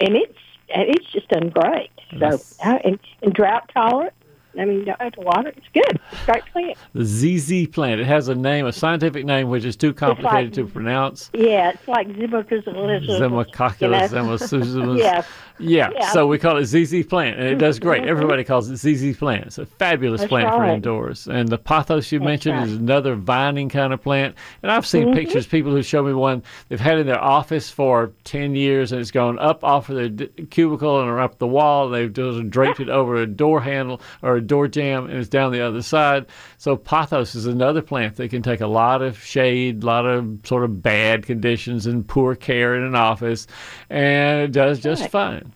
and 0.00 0.16
it's 0.16 0.38
and 0.72 0.88
it's 0.88 1.06
just 1.06 1.28
done 1.28 1.48
great. 1.50 1.90
So 2.18 2.40
uh, 2.64 2.78
and, 2.84 2.98
and 3.22 3.32
drought 3.32 3.70
tolerant. 3.74 4.12
I 4.58 4.64
mean, 4.64 4.80
you 4.80 4.84
don't 4.84 5.00
have 5.00 5.12
to 5.12 5.20
water. 5.20 5.52
It's 5.56 5.66
good. 5.72 6.00
It's 6.12 6.22
a 6.22 6.26
great 6.26 6.44
plant. 6.46 6.78
The 6.94 7.04
ZZ 7.04 7.68
plant. 7.68 8.00
It 8.00 8.06
has 8.06 8.28
a 8.28 8.34
name, 8.34 8.66
a 8.66 8.72
scientific 8.72 9.24
name, 9.24 9.48
which 9.48 9.64
is 9.64 9.76
too 9.76 9.94
complicated 9.94 10.54
to 10.54 10.66
pronounce. 10.66 11.30
Yeah, 11.32 11.70
it's 11.70 11.86
like 11.86 12.06
Zimmer's 12.16 12.46
Zimmacoculus, 12.46 14.08
Zimmasusmus. 14.08 14.98
Yeah. 14.98 15.22
Yeah, 15.60 15.90
Yeah. 15.94 16.10
so 16.12 16.26
we 16.26 16.38
call 16.38 16.56
it 16.56 16.64
ZZ 16.64 17.04
plant, 17.06 17.38
and 17.38 17.46
it 17.46 17.56
does 17.56 17.78
great. 17.80 18.04
Everybody 18.04 18.44
calls 18.44 18.70
it 18.70 18.76
ZZ 18.76 19.16
plant. 19.16 19.46
It's 19.46 19.58
a 19.58 19.66
fabulous 19.66 20.22
That's 20.22 20.30
plant 20.30 20.50
for 20.50 20.60
right. 20.60 20.74
indoors. 20.74 21.28
And 21.28 21.48
the 21.48 21.58
pothos 21.58 22.10
you 22.10 22.20
mentioned 22.20 22.56
right. 22.56 22.66
is 22.66 22.76
another 22.76 23.14
vining 23.14 23.68
kind 23.68 23.92
of 23.92 24.02
plant. 24.02 24.34
And 24.62 24.72
I've 24.72 24.86
seen 24.86 25.08
mm-hmm. 25.08 25.14
pictures, 25.14 25.46
people 25.46 25.72
who 25.72 25.82
show 25.82 26.02
me 26.02 26.14
one 26.14 26.42
they've 26.68 26.80
had 26.80 26.98
in 26.98 27.06
their 27.06 27.22
office 27.22 27.70
for 27.70 28.12
10 28.24 28.54
years, 28.54 28.92
and 28.92 29.00
it's 29.00 29.10
gone 29.10 29.38
up 29.38 29.62
off 29.62 29.90
of 29.90 29.96
their 29.96 30.08
d- 30.08 30.28
cubicle 30.50 31.02
and 31.02 31.20
up 31.20 31.38
the 31.38 31.46
wall, 31.46 31.86
and 31.86 31.94
they've 31.94 32.12
just 32.12 32.48
draped 32.50 32.80
it 32.80 32.88
over 32.88 33.16
a 33.16 33.26
door 33.26 33.60
handle 33.60 34.00
or 34.22 34.39
a 34.42 34.46
door 34.46 34.68
jamb, 34.68 35.06
and 35.08 35.18
it's 35.18 35.28
down 35.28 35.52
the 35.52 35.60
other 35.60 35.82
side. 35.82 36.26
So 36.58 36.76
pothos 36.76 37.34
is 37.34 37.46
another 37.46 37.82
plant 37.82 38.16
that 38.16 38.30
can 38.30 38.42
take 38.42 38.60
a 38.60 38.66
lot 38.66 39.02
of 39.02 39.18
shade, 39.22 39.82
a 39.82 39.86
lot 39.86 40.06
of 40.06 40.40
sort 40.44 40.64
of 40.64 40.82
bad 40.82 41.26
conditions 41.26 41.86
and 41.86 42.06
poor 42.06 42.34
care 42.34 42.74
in 42.74 42.82
an 42.82 42.94
office, 42.94 43.46
and 43.88 44.40
it 44.42 44.52
does 44.52 44.80
just 44.80 45.02
Right. 45.02 45.10
fine. 45.10 45.52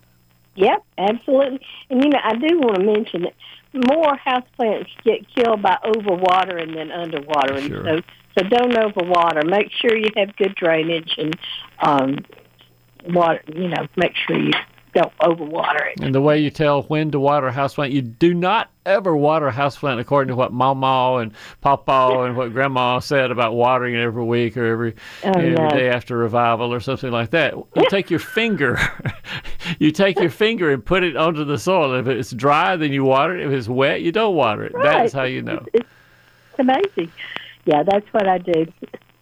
Yep, 0.55 0.83
absolutely. 0.97 1.59
And 1.89 2.03
you 2.03 2.09
know, 2.09 2.19
I 2.23 2.33
do 2.35 2.59
want 2.59 2.75
to 2.75 2.83
mention 2.85 3.23
that 3.23 3.33
more 3.91 4.17
houseplants 4.25 4.87
get 5.03 5.27
killed 5.35 5.61
by 5.61 5.77
overwatering 5.83 6.75
than 6.75 6.89
underwatering. 6.89 7.67
Sure. 7.67 7.83
So, 7.83 8.01
so 8.37 8.47
don't 8.47 8.71
overwater. 8.73 9.45
Make 9.49 9.69
sure 9.71 9.97
you 9.97 10.09
have 10.15 10.33
good 10.37 10.55
drainage 10.55 11.15
and 11.17 11.37
um, 11.79 12.19
water. 13.07 13.41
You 13.53 13.67
know, 13.67 13.85
make 13.97 14.13
sure 14.15 14.37
you 14.37 14.53
don't 14.95 15.17
overwater 15.19 15.91
it. 15.91 15.99
And 16.01 16.15
the 16.15 16.21
way 16.21 16.39
you 16.39 16.49
tell 16.49 16.83
when 16.83 17.11
to 17.11 17.19
water 17.19 17.47
a 17.47 17.53
houseplant, 17.53 17.91
you 17.91 18.01
do 18.01 18.33
not 18.33 18.69
ever 18.85 19.15
water 19.15 19.47
a 19.47 19.51
houseplant 19.51 19.99
according 19.99 20.29
to 20.29 20.35
what 20.35 20.53
Mama 20.53 21.17
and 21.17 21.33
Papa 21.61 22.23
and 22.23 22.37
what 22.37 22.53
Grandma 22.53 22.99
said 22.99 23.29
about 23.29 23.53
watering 23.55 23.93
it 23.93 23.99
every 23.99 24.23
week 24.23 24.55
or 24.55 24.65
every, 24.65 24.95
Oh, 25.23 25.31
every 25.31 25.51
no. 25.51 25.69
day 25.69 25.89
after 25.89 26.17
revival 26.17 26.73
or 26.73 26.79
something 26.79 27.11
like 27.11 27.31
that. 27.31 27.53
You 27.53 27.85
take 27.89 28.09
your 28.09 28.19
finger, 28.19 28.79
you 29.79 29.91
take 29.91 30.17
your 30.17 30.29
finger 30.29 30.71
and 30.71 30.83
put 30.83 31.03
it 31.03 31.17
onto 31.17 31.43
the 31.43 31.57
soil. 31.59 31.93
If 31.95 32.07
it's 32.07 32.31
dry, 32.31 32.77
then 32.77 32.93
you 32.93 33.03
water 33.03 33.37
it. 33.37 33.45
If 33.45 33.51
it's 33.51 33.67
wet, 33.67 34.01
you 34.01 34.13
don't 34.13 34.35
water 34.35 34.63
it. 34.63 34.73
That's 34.81 35.11
how 35.13 35.23
you 35.23 35.41
know. 35.41 35.65
It's 35.73 35.85
amazing. 36.57 37.11
Yeah, 37.65 37.83
that's 37.83 38.07
what 38.13 38.27
I 38.27 38.37
do. 38.37 38.65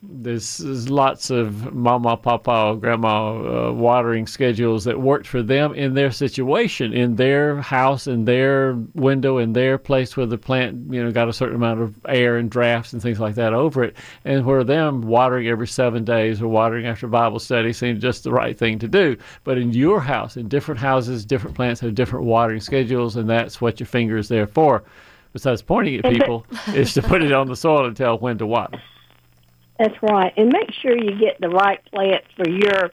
There's, 0.06 0.58
there's 0.58 0.90
lots 0.90 1.30
of 1.30 1.74
mama, 1.74 2.18
papa, 2.18 2.52
or 2.52 2.76
grandma 2.76 3.70
uh, 3.70 3.72
watering 3.72 4.28
schedules 4.28 4.84
that 4.84 5.00
worked 5.00 5.26
for 5.26 5.42
them 5.42 5.74
in 5.76 5.94
their 5.94 6.12
situation, 6.12 6.92
in 6.92 7.16
their 7.16 7.62
house, 7.62 8.06
in 8.06 8.26
their 8.26 8.74
window, 8.96 9.38
in 9.38 9.54
their 9.54 9.78
place 9.78 10.18
where 10.18 10.26
the 10.26 10.38
plant, 10.38 10.94
you 10.94 11.02
know, 11.02 11.10
got 11.10 11.30
a 11.30 11.34
certain 11.34 11.56
amount 11.56 11.82
of 11.82 11.96
air 12.10 12.36
and 12.36 12.52
drafts 12.52 12.92
and 12.92 13.02
things 13.02 13.20
like 13.20 13.36
that 13.36 13.54
over 13.54 13.82
it. 13.82 13.96
And 14.26 14.46
where 14.46 14.66
them 14.66 15.04
watering 15.04 15.48
every 15.48 15.68
seven 15.68 16.04
days 16.04 16.42
or 16.42 16.50
watering 16.50 16.86
after 16.86 17.08
Bible 17.08 17.40
study 17.40 17.72
seemed 17.72 18.02
just 18.02 18.26
the 18.26 18.32
right 18.32 18.58
thing 18.58 18.80
to 18.80 18.90
do. 18.90 19.16
But 19.46 19.58
in 19.58 19.72
your 19.72 20.02
house, 20.02 20.36
in 20.36 20.50
different 20.50 20.82
houses, 20.82 21.26
different 21.26 21.56
plants 21.56 21.80
have 21.80 21.96
different 21.96 22.26
watering 22.26 22.60
schedules, 22.60 23.16
and 23.16 23.30
that's 23.30 23.62
what 23.62 23.80
your 23.80 23.88
finger 23.88 24.18
is 24.18 24.28
there 24.28 24.48
for. 24.48 24.84
Besides 25.32 25.62
pointing 25.62 25.96
at 25.96 26.12
people, 26.12 26.46
is 26.68 26.94
to 26.94 27.02
put 27.02 27.24
it 27.24 27.32
on 27.32 27.48
the 27.48 27.56
soil 27.56 27.86
and 27.86 27.96
tell 27.96 28.18
when 28.18 28.38
to 28.38 28.46
water. 28.46 28.82
That's 29.80 29.96
right. 30.02 30.34
And 30.38 30.50
make 30.50 30.72
sure 30.72 30.96
you 30.96 31.18
get 31.18 31.40
the 31.40 31.50
right 31.50 31.84
plant 31.86 32.24
for 32.36 32.48
your 32.48 32.92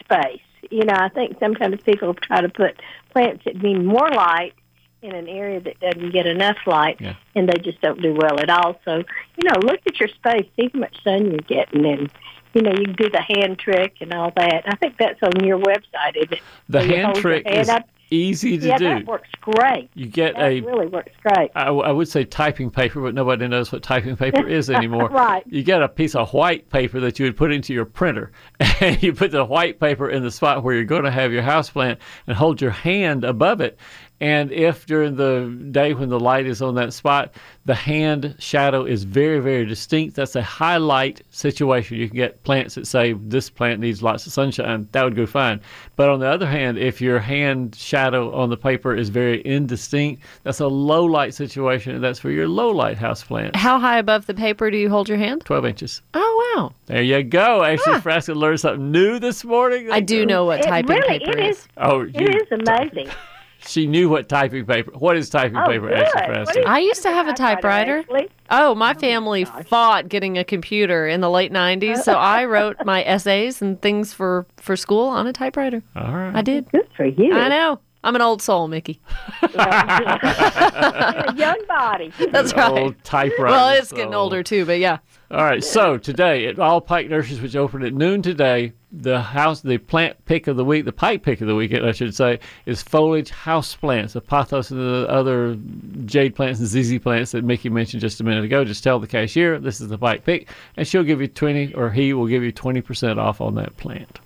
space. 0.00 0.40
You 0.70 0.84
know, 0.84 0.94
I 0.94 1.08
think 1.08 1.36
sometimes 1.38 1.80
people 1.82 2.14
try 2.14 2.40
to 2.40 2.48
put 2.48 2.80
plants 3.10 3.44
that 3.44 3.62
need 3.62 3.84
more 3.84 4.08
light 4.10 4.54
in 5.00 5.14
an 5.14 5.28
area 5.28 5.60
that 5.60 5.78
doesn't 5.78 6.10
get 6.10 6.26
enough 6.26 6.56
light, 6.66 7.00
Yeah. 7.00 7.14
and 7.36 7.48
they 7.48 7.58
just 7.58 7.80
don't 7.80 8.02
do 8.02 8.12
well 8.14 8.40
at 8.40 8.50
all. 8.50 8.80
So, 8.84 8.96
you 8.96 9.44
know, 9.48 9.60
look 9.62 9.80
at 9.86 10.00
your 10.00 10.08
space, 10.08 10.46
see 10.56 10.70
how 10.74 10.80
much 10.80 11.02
sun 11.04 11.26
you're 11.30 11.38
getting, 11.38 11.86
and 11.86 12.10
you 12.54 12.62
know, 12.62 12.72
you 12.72 12.86
can 12.86 12.94
do 12.94 13.10
the 13.10 13.20
hand 13.20 13.58
trick 13.58 13.96
and 14.00 14.12
all 14.12 14.32
that. 14.34 14.64
I 14.66 14.74
think 14.76 14.96
that's 14.98 15.22
on 15.22 15.44
your 15.44 15.58
website, 15.58 16.16
isn't 16.16 16.32
it? 16.32 16.40
The 16.68 16.84
you 16.84 16.94
hand 16.96 17.14
trick 17.16 17.46
is 17.46 17.68
up. 17.68 17.86
Easy 18.10 18.58
to 18.58 18.66
yeah, 18.66 18.78
do. 18.78 18.84
that 18.84 19.06
works 19.06 19.28
great. 19.40 19.90
You 19.94 20.06
get 20.06 20.34
That 20.34 20.52
a 20.52 20.60
really 20.60 20.86
works 20.86 21.12
great. 21.22 21.50
I, 21.54 21.68
I 21.68 21.90
would 21.90 22.08
say 22.08 22.24
typing 22.24 22.70
paper, 22.70 23.00
but 23.00 23.14
nobody 23.14 23.48
knows 23.48 23.72
what 23.72 23.82
typing 23.82 24.16
paper 24.16 24.46
is 24.46 24.70
anymore. 24.70 25.08
Right. 25.08 25.42
You 25.46 25.62
get 25.62 25.82
a 25.82 25.88
piece 25.88 26.14
of 26.14 26.32
white 26.32 26.68
paper 26.70 27.00
that 27.00 27.18
you 27.18 27.26
would 27.26 27.36
put 27.36 27.52
into 27.52 27.72
your 27.72 27.84
printer, 27.84 28.32
and 28.80 29.02
you 29.02 29.12
put 29.12 29.30
the 29.30 29.44
white 29.44 29.80
paper 29.80 30.10
in 30.10 30.22
the 30.22 30.30
spot 30.30 30.62
where 30.62 30.74
you're 30.74 30.84
going 30.84 31.04
to 31.04 31.10
have 31.10 31.32
your 31.32 31.42
house 31.42 31.70
plant, 31.70 31.98
and 32.26 32.36
hold 32.36 32.60
your 32.60 32.70
hand 32.70 33.24
above 33.24 33.60
it. 33.60 33.78
And 34.20 34.50
if 34.50 34.84
during 34.86 35.14
the 35.14 35.56
day 35.70 35.94
when 35.94 36.08
the 36.08 36.18
light 36.18 36.46
is 36.46 36.60
on 36.60 36.74
that 36.74 36.92
spot, 36.92 37.32
the 37.66 37.74
hand 37.74 38.34
shadow 38.40 38.84
is 38.84 39.04
very, 39.04 39.38
very 39.38 39.64
distinct, 39.64 40.16
that's 40.16 40.34
a 40.34 40.42
highlight 40.42 41.22
situation. 41.30 41.98
You 41.98 42.08
can 42.08 42.16
get 42.16 42.42
plants 42.42 42.74
that 42.74 42.86
say 42.86 43.12
this 43.12 43.48
plant 43.48 43.78
needs 43.80 44.02
lots 44.02 44.26
of 44.26 44.32
sunshine. 44.32 44.88
That 44.92 45.04
would 45.04 45.14
go 45.14 45.26
fine. 45.26 45.60
But 45.94 46.08
on 46.08 46.18
the 46.18 46.26
other 46.26 46.46
hand, 46.46 46.78
if 46.78 47.00
your 47.00 47.20
hand 47.20 47.76
shadow 47.76 48.34
on 48.34 48.50
the 48.50 48.56
paper 48.56 48.94
is 48.94 49.08
very 49.08 49.40
indistinct, 49.46 50.22
that's 50.42 50.60
a 50.60 50.66
low 50.66 51.04
light 51.04 51.32
situation, 51.34 51.94
and 51.94 52.02
that's 52.02 52.18
for 52.18 52.30
your 52.30 52.48
low 52.48 52.70
light 52.70 52.98
house 52.98 53.22
plant. 53.22 53.54
How 53.54 53.78
high 53.78 53.98
above 53.98 54.26
the 54.26 54.34
paper 54.34 54.70
do 54.70 54.76
you 54.78 54.88
hold 54.88 55.08
your 55.08 55.18
hand? 55.18 55.42
12 55.44 55.64
inches. 55.66 56.02
Oh, 56.14 56.54
wow. 56.56 56.72
There 56.86 57.02
you 57.02 57.22
go. 57.22 57.62
Ashley 57.62 57.92
ah. 57.94 58.00
Frasca 58.00 58.34
learned 58.34 58.58
something 58.60 58.90
new 58.90 59.18
this 59.20 59.44
morning. 59.44 59.90
I 59.92 60.00
do 60.00 60.26
know 60.26 60.44
what 60.44 60.60
It 60.60 60.64
typing 60.64 60.96
really, 60.96 61.18
paper 61.20 61.38
it 61.38 61.50
is. 61.50 61.58
is. 61.58 61.68
Oh, 61.76 62.00
It 62.00 62.20
you, 62.20 62.26
is 62.26 62.50
amazing. 62.50 63.08
she 63.66 63.86
knew 63.86 64.08
what 64.08 64.28
typing 64.28 64.64
paper. 64.66 64.92
What 64.92 65.16
is 65.16 65.28
typing 65.28 65.56
Oh, 65.56 65.66
paper, 65.66 65.88
good. 65.88 65.98
Ashley 65.98 66.20
What 66.32 66.48
Frasca? 66.48 66.66
I 66.66 66.78
used 66.78 67.02
to 67.02 67.10
have 67.10 67.28
a 67.28 67.32
typewriter. 67.34 68.04
Oh, 68.10 68.26
oh, 68.50 68.74
my 68.74 68.94
family 68.94 69.44
fought 69.44 70.08
getting 70.08 70.38
a 70.38 70.44
computer 70.44 71.06
in 71.06 71.20
the 71.20 71.30
late 71.30 71.52
90s, 71.52 72.02
so 72.02 72.14
I 72.14 72.44
wrote 72.46 72.76
my 72.84 73.02
essays 73.04 73.60
and 73.60 73.80
things 73.80 74.12
for, 74.12 74.46
for 74.56 74.76
school 74.76 75.08
on 75.08 75.26
a 75.26 75.32
typewriter. 75.32 75.82
All 75.96 76.12
right. 76.12 76.34
I 76.34 76.42
did. 76.42 76.70
Good 76.70 76.88
for 76.96 77.04
you. 77.06 77.34
I 77.34 77.48
know. 77.48 77.80
I'm 78.04 78.14
an 78.14 78.22
old 78.22 78.40
soul, 78.40 78.68
Mickey. 78.68 79.00
a 79.42 81.34
young 81.36 81.60
body. 81.66 82.12
That's 82.30 82.54
right. 82.54 82.70
Old 82.70 83.04
typewriter. 83.04 83.52
Well, 83.52 83.70
it's 83.76 83.92
getting 83.92 84.14
older 84.14 84.42
too, 84.42 84.64
but 84.64 84.78
yeah. 84.78 84.98
All 85.30 85.44
right. 85.44 85.62
So 85.62 85.98
today 85.98 86.46
at 86.46 86.58
all 86.58 86.80
Pike 86.80 87.10
Nurseries, 87.10 87.40
which 87.40 87.54
opened 87.54 87.84
at 87.84 87.92
noon 87.92 88.22
today, 88.22 88.72
the 88.90 89.20
house, 89.20 89.60
the 89.60 89.76
plant 89.76 90.24
pick 90.24 90.46
of 90.46 90.56
the 90.56 90.64
week, 90.64 90.86
the 90.86 90.92
pike 90.92 91.22
pick 91.22 91.42
of 91.42 91.48
the 91.48 91.54
weekend, 91.54 91.84
I 91.84 91.92
should 91.92 92.14
say, 92.14 92.40
is 92.64 92.82
foliage 92.82 93.28
house 93.28 93.74
plants, 93.74 94.14
the 94.14 94.22
pothos 94.22 94.70
and 94.70 94.80
the 94.80 95.06
other 95.10 95.58
jade 96.06 96.34
plants 96.34 96.60
and 96.60 96.68
ZZ 96.68 96.98
plants 96.98 97.32
that 97.32 97.44
Mickey 97.44 97.68
mentioned 97.68 98.00
just 98.00 98.20
a 98.20 98.24
minute 98.24 98.44
ago. 98.44 98.64
Just 98.64 98.82
tell 98.82 98.98
the 98.98 99.06
cashier 99.06 99.58
this 99.58 99.82
is 99.82 99.88
the 99.88 99.98
pike 99.98 100.24
pick, 100.24 100.48
and 100.78 100.88
she'll 100.88 101.02
give 101.04 101.20
you 101.20 101.28
twenty, 101.28 101.74
or 101.74 101.90
he 101.90 102.14
will 102.14 102.26
give 102.26 102.42
you 102.42 102.50
twenty 102.50 102.80
percent 102.80 103.18
off 103.18 103.42
on 103.42 103.54
that 103.56 103.76
plant. 103.76 104.20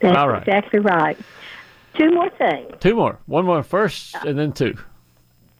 That's 0.00 0.16
All 0.16 0.30
right. 0.30 0.46
exactly 0.46 0.80
right. 0.80 1.18
Two 1.98 2.10
more 2.12 2.30
things. 2.30 2.72
Two 2.80 2.94
more, 2.94 3.18
one 3.26 3.44
more 3.44 3.62
first, 3.62 4.16
uh, 4.16 4.20
and 4.28 4.38
then 4.38 4.52
two. 4.52 4.78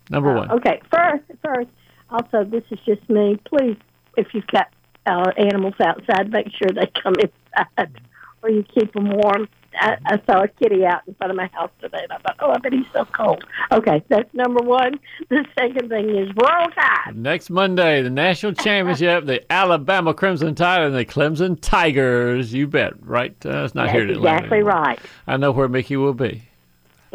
Number 0.08 0.30
uh, 0.30 0.38
one. 0.38 0.50
Okay, 0.52 0.80
first, 0.90 1.24
first. 1.44 1.68
Also, 2.08 2.44
this 2.44 2.64
is 2.70 2.78
just 2.86 3.06
me. 3.10 3.38
Please, 3.44 3.76
if 4.16 4.32
you've 4.32 4.46
got 4.46 4.68
uh, 5.08 5.32
animals 5.36 5.74
outside, 5.80 6.30
make 6.30 6.48
sure 6.56 6.68
they 6.74 6.86
come 7.02 7.14
inside, 7.14 8.00
or 8.42 8.50
you 8.50 8.64
keep 8.74 8.92
them 8.92 9.10
warm. 9.10 9.48
I, 9.80 9.96
I 10.06 10.20
saw 10.26 10.42
a 10.42 10.48
kitty 10.48 10.84
out 10.84 11.02
in 11.06 11.14
front 11.14 11.30
of 11.30 11.36
my 11.36 11.46
house 11.52 11.70
today, 11.80 12.00
and 12.02 12.10
I 12.12 12.18
thought, 12.18 12.36
oh, 12.40 12.50
I 12.50 12.58
bet 12.58 12.72
he's 12.72 12.86
so 12.92 13.04
cold. 13.04 13.44
Okay, 13.70 14.02
that's 14.08 14.32
number 14.34 14.60
one. 14.64 14.98
The 15.28 15.44
second 15.58 15.88
thing 15.90 16.08
is 16.16 16.28
Roll 16.36 16.68
Tide. 16.70 17.14
Next 17.14 17.50
Monday, 17.50 18.02
the 18.02 18.08
national 18.10 18.54
championship, 18.54 19.26
the 19.26 19.50
Alabama 19.52 20.14
Crimson 20.14 20.54
Tide 20.54 20.82
and 20.82 20.94
the 20.96 21.04
Clemson 21.04 21.58
Tigers. 21.60 22.52
You 22.52 22.66
bet, 22.66 22.94
right? 23.04 23.36
Uh, 23.44 23.64
it's 23.64 23.74
not 23.74 23.84
That's 23.88 23.92
here 23.92 24.10
Atlanta. 24.10 24.36
exactly 24.38 24.62
right. 24.62 24.98
I 25.26 25.36
know 25.36 25.52
where 25.52 25.68
Mickey 25.68 25.96
will 25.96 26.14
be. 26.14 26.47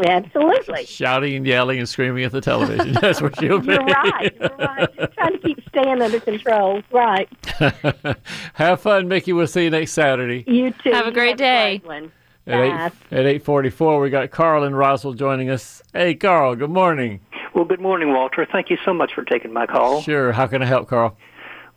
Absolutely. 0.06 0.86
Shouting 0.88 1.36
and 1.36 1.46
yelling 1.48 1.80
and 1.80 1.88
screaming 1.88 2.24
at 2.24 2.32
the 2.32 2.42
television. 2.42 2.94
That's 3.02 3.22
what 3.22 3.38
she'll 3.40 3.60
be. 3.60 3.74
You're 3.74 3.84
right. 3.84 4.36
You're 4.40 4.58
right. 4.58 5.14
Trying 5.14 5.32
to 5.34 5.38
keep 5.40 5.60
Stan 5.70 6.02
under 6.02 6.20
control. 6.20 6.82
Right. 6.92 7.30
Have 8.54 8.82
fun, 8.82 9.08
Mickey. 9.08 9.34
We'll 9.34 9.48
see 9.48 9.66
you 9.66 9.70
next 9.70 9.92
Saturday. 9.94 10.44
You 10.48 10.72
too. 10.72 10.92
Have 10.92 11.06
a 11.06 11.10
You 11.10 11.14
great 11.14 11.38
day. 11.38 11.80
great 11.80 11.88
one. 11.88 12.12
At 12.46 12.60
eight 12.60 12.72
Bye. 12.72 12.92
at 13.18 13.26
eight 13.26 13.46
forty 13.46 13.70
four, 13.70 14.02
we 14.02 14.10
got 14.10 14.30
Carl 14.32 14.66
and 14.66 14.78
Roswell 14.78 15.14
joining 15.14 15.50
us. 15.50 15.82
Hey, 15.94 16.14
Carl. 16.16 16.56
Good 16.58 16.72
morning. 16.72 17.22
Well, 17.56 17.64
good 17.64 17.80
morning, 17.80 18.12
Walter. 18.12 18.46
Thank 18.52 18.70
you 18.70 18.78
so 18.84 18.94
much 18.94 19.14
for 19.14 19.24
taking 19.24 19.54
my 19.54 19.66
call. 19.66 20.02
Sure. 20.02 20.34
How 20.34 20.48
can 20.48 20.62
I 20.62 20.66
help, 20.66 20.90
Carl? 20.90 21.16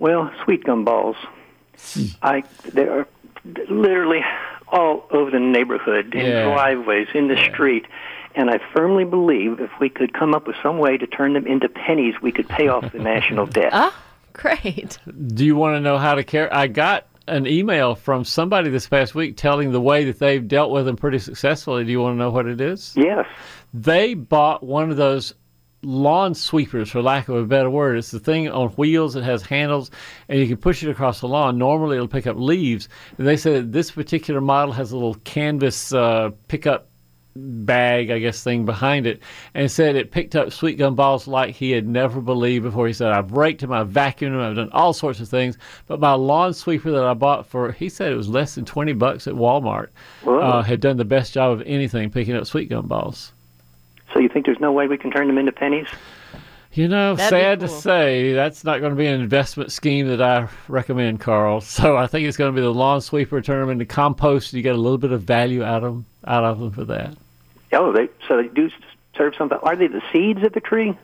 Well, 0.01 0.29
sweet 0.45 0.65
gum 0.65 0.85
balls. 0.85 1.17
Hmm. 1.79 2.05
I 2.23 2.43
they 2.73 2.89
are 2.89 3.07
literally 3.69 4.23
all 4.69 5.07
over 5.11 5.31
the 5.31 5.39
neighborhood, 5.41 6.15
in 6.15 6.27
Yeah. 6.27 6.45
driveways, 6.45 7.09
in 7.15 7.29
the 7.29 7.37
street. 7.53 7.87
And 8.35 8.51
I 8.51 8.59
firmly 8.75 9.05
believe 9.05 9.61
if 9.61 9.71
we 9.81 9.89
could 9.89 10.13
come 10.13 10.35
up 10.35 10.47
with 10.47 10.57
some 10.63 10.79
way 10.79 10.99
to 10.99 11.07
turn 11.07 11.33
them 11.33 11.47
into 11.47 11.69
pennies, 11.69 12.15
we 12.21 12.33
could 12.33 12.49
pay 12.49 12.69
off 12.69 12.93
the 12.93 12.99
national 13.15 13.47
debt. 13.47 13.71
Oh, 13.73 13.95
great. 14.35 14.99
Do 15.35 15.45
you 15.47 15.57
want 15.57 15.77
to 15.77 15.81
know 15.81 15.97
how 15.99 16.15
to 16.15 16.23
care? 16.25 16.53
I 16.55 16.67
got 16.67 17.07
an 17.29 17.47
email 17.47 17.95
from 17.95 18.25
somebody 18.25 18.69
this 18.71 18.87
past 18.89 19.15
week 19.15 19.37
telling 19.37 19.73
the 19.73 19.81
way 19.81 20.05
that 20.05 20.19
they've 20.19 20.47
dealt 20.47 20.71
with 20.71 20.85
them 20.87 20.97
pretty 20.97 21.19
successfully. 21.19 21.85
Do 21.85 21.91
you 21.91 22.01
want 22.01 22.15
to 22.15 22.19
know 22.19 22.31
what 22.31 22.47
it 22.47 22.61
is? 22.61 22.93
Yes. 22.97 23.27
They 23.73 24.15
bought 24.15 24.63
one 24.63 24.91
of 24.91 24.97
those 24.97 25.35
lawn 25.87 26.35
sweepers, 26.35 26.91
for 26.91 27.01
lack 27.01 27.29
of 27.29 27.37
a 27.37 27.45
better 27.45 27.71
word. 27.71 27.97
It's 27.97 28.11
the 28.11 28.19
thing 28.19 28.49
on 28.49 28.71
wheels 28.71 29.15
that 29.15 29.23
has 29.23 29.43
handles, 29.43 29.91
and 30.29 30.39
you 30.39 30.49
can 30.49 30.57
push 30.57 30.83
it 30.83 30.91
across 30.91 31.21
the 31.21 31.29
lawn. 31.29 31.59
Normally, 31.59 31.97
it'll 31.97 32.09
pick 32.09 32.27
up 32.27 32.37
leaves. 32.37 32.89
And 33.17 33.27
they 33.27 33.37
said 33.37 33.73
this 33.73 33.93
particular 33.93 34.41
model 34.41 34.73
has 34.73 34.91
a 34.91 34.97
little 34.97 35.15
canvas 35.25 35.93
uh, 35.93 36.31
pickup 36.49 36.89
bag, 37.37 38.11
I 38.11 38.19
guess, 38.19 38.43
thing 38.43 38.65
behind 38.65 39.07
it, 39.07 39.23
and 39.55 39.71
said 39.71 39.95
it 39.95 40.11
picked 40.11 40.35
up 40.35 40.53
sweet 40.53 40.79
gum 40.79 40.97
balls 40.97 41.29
like 41.29 41.55
he 41.55 41.71
had 41.71 41.87
never 41.87 42.21
believed 42.21 42.65
before. 42.65 42.87
He 42.87 42.93
said, 42.93 43.13
I've 43.13 43.33
raked 43.33 43.61
them, 43.61 43.73
I've 43.73 43.89
vacuumed 43.89 44.33
them, 44.33 44.41
I've 44.41 44.57
done 44.57 44.71
all 44.73 44.93
sorts 44.93 45.21
of 45.21 45.29
things, 45.29 45.59
but 45.87 46.01
my 46.01 46.15
lawn 46.15 46.55
sweeper 46.55 46.91
that 46.91 47.05
I 47.05 47.15
bought 47.15 47.47
for, 47.47 47.73
he 47.73 47.89
said 47.89 48.11
it 48.11 48.17
was 48.17 48.29
less 48.29 48.55
than 48.55 48.65
20 48.65 48.95
bucks 48.95 49.27
at 49.27 49.35
Walmart, 49.35 49.89
uh, 50.27 50.63
had 50.63 50.81
done 50.81 50.97
the 50.97 51.05
best 51.05 51.35
job 51.35 51.53
of 51.53 51.63
anything 51.67 52.11
picking 52.11 52.35
up 52.35 52.47
sweet 52.47 52.71
gum 52.71 52.89
balls. 52.89 53.33
So 54.13 54.21
you 54.21 54.29
think 54.29 54.47
there's 54.47 54.61
no 54.61 54.73
way 54.73 54.87
we 54.87 54.99
can 54.99 55.11
turn 55.11 55.27
them 55.27 55.39
into 55.39 55.53
pennies? 55.53 55.89
You 56.73 56.89
know, 56.89 57.15
That'd 57.15 57.31
sad 57.31 57.59
cool. 57.61 57.69
to 57.69 57.75
say, 57.75 58.33
that's 58.35 58.63
not 58.63 58.81
going 58.81 58.91
to 58.91 58.97
be 58.97 59.07
an 59.07 59.21
investment 59.21 59.73
scheme 59.73 60.09
that 60.09 60.21
I 60.21 60.49
recommend, 60.69 61.21
Carl. 61.21 61.61
So 61.63 61.97
I 61.97 62.07
think 62.07 62.29
it's 62.29 62.37
going 62.37 62.53
to 62.53 62.55
be 62.55 62.63
the 62.63 62.73
lawn 62.73 63.01
sweeper, 63.01 63.41
turn 63.41 63.61
them 63.61 63.71
into 63.71 63.87
compost. 63.87 64.53
You 64.53 64.63
get 64.63 64.75
a 64.75 64.79
little 64.79 64.99
bit 64.99 65.11
of 65.11 65.23
value 65.23 65.65
out 65.65 65.83
of 65.85 65.95
them, 65.95 66.07
out 66.27 66.45
of 66.45 66.61
them 66.61 66.71
for 66.71 66.85
that. 66.85 67.17
Oh, 67.73 67.93
they 67.93 68.09
so 68.29 68.37
they 68.37 68.49
do 68.49 68.71
serve 69.17 69.35
something. 69.37 69.59
Are 69.63 69.75
they 69.75 69.87
the 69.87 70.03
seeds 70.13 70.43
of 70.45 70.53
the 70.53 70.61
tree? 70.61 70.97